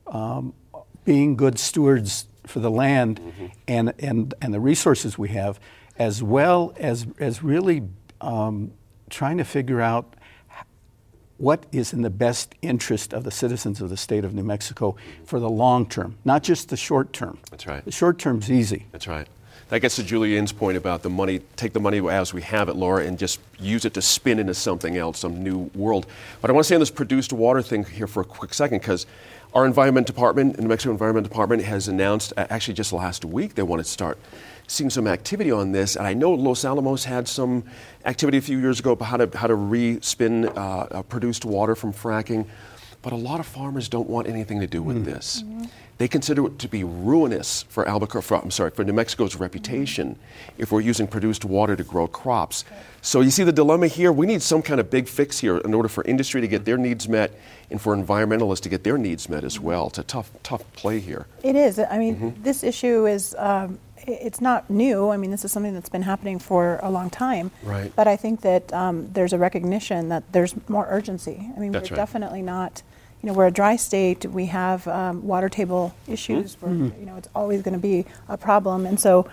[0.07, 0.53] um,
[1.05, 3.45] being good stewards for the land mm-hmm.
[3.67, 5.59] and and and the resources we have,
[5.97, 7.83] as well as as really
[8.21, 8.71] um,
[9.09, 10.15] trying to figure out
[11.43, 14.95] what is in the best interest of the citizens of the state of New Mexico
[15.25, 17.37] for the long term, not just the short term.
[17.51, 17.83] That's right.
[17.83, 18.85] The short term's easy.
[18.93, 19.27] That's right
[19.69, 22.75] that gets to Julian's point about the money, take the money as we have it,
[22.75, 26.05] Laura, and just use it to spin into something else, some new world.
[26.41, 28.79] But I want to stay on this produced water thing here for a quick second
[28.79, 29.07] because
[29.55, 33.63] our environment department, New Mexico Environment Department, has announced uh, actually just last week they
[33.63, 34.19] want to start
[34.67, 35.95] seeing some activity on this.
[35.95, 37.63] And I know Los Alamos had some
[38.05, 41.93] activity a few years ago about how to, how to re-spin uh, produced water from
[41.93, 42.47] fracking.
[43.01, 45.05] But a lot of farmers don't want anything to do with mm.
[45.05, 45.43] this.
[45.43, 45.65] Mm-hmm.
[45.97, 50.17] They consider it to be ruinous for Albuquerque, for, I'm sorry, for New Mexico's reputation
[50.57, 52.65] if we're using produced water to grow crops.
[53.01, 54.11] So you see the dilemma here.
[54.11, 56.77] We need some kind of big fix here in order for industry to get their
[56.77, 57.37] needs met
[57.69, 59.87] and for environmentalists to get their needs met as well.
[59.87, 61.27] It's a tough, tough play here.
[61.43, 61.77] It is.
[61.77, 62.43] I mean, mm-hmm.
[62.43, 63.35] this issue is.
[63.37, 65.09] Um, it's not new.
[65.09, 67.51] I mean, this is something that's been happening for a long time.
[67.63, 67.91] Right.
[67.95, 71.51] But I think that um, there's a recognition that there's more urgency.
[71.55, 72.01] I mean, that's we're right.
[72.01, 72.83] definitely not
[73.21, 74.25] you know, we're a dry state.
[74.25, 76.57] We have um, water table issues.
[76.57, 76.89] Mm-hmm.
[76.89, 79.29] Where, you know, it's always going to be a problem, and so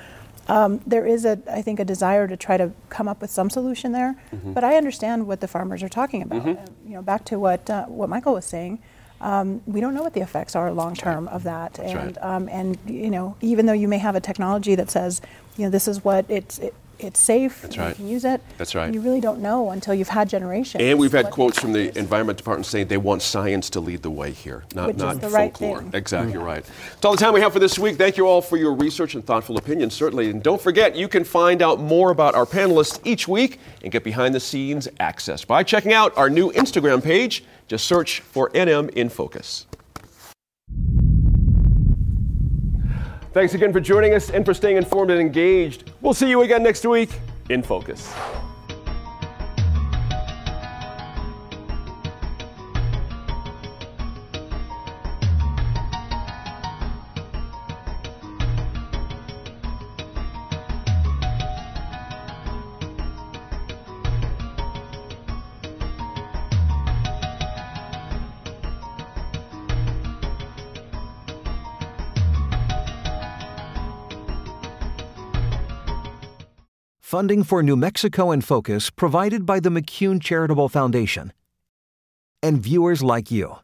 [0.46, 3.50] um, there is a, I think, a desire to try to come up with some
[3.50, 4.16] solution there.
[4.32, 4.52] Mm-hmm.
[4.52, 6.44] But I understand what the farmers are talking about.
[6.44, 6.88] Mm-hmm.
[6.88, 8.80] you know, back to what uh, what Michael was saying.
[9.20, 12.18] Um, we don't know what the effects are long term of that, That's and right.
[12.22, 15.20] um, and you know, even though you may have a technology that says,
[15.56, 16.74] you know, this is what it's, it,
[17.04, 17.62] it's safe.
[17.62, 17.88] That's right.
[17.90, 18.40] You can use it.
[18.58, 18.92] That's right.
[18.92, 20.82] You really don't know until you've had generations.
[20.82, 24.10] And we've had quotes from the Environment Department saying they want science to lead the
[24.10, 25.80] way here, not, Which not is the folklore.
[25.80, 26.44] Right exactly yeah.
[26.44, 26.64] right.
[26.64, 27.96] That's all the time we have for this week.
[27.96, 30.30] Thank you all for your research and thoughtful opinions, certainly.
[30.30, 34.04] And don't forget, you can find out more about our panelists each week and get
[34.04, 37.44] behind the scenes access by checking out our new Instagram page.
[37.68, 39.66] Just search for NM in Focus.
[43.32, 45.92] Thanks again for joining us and for staying informed and engaged.
[46.00, 47.10] We'll see you again next week
[47.48, 48.12] in Focus.
[77.10, 81.32] Funding for New Mexico in Focus provided by the McCune Charitable Foundation.
[82.40, 83.56] And viewers like you.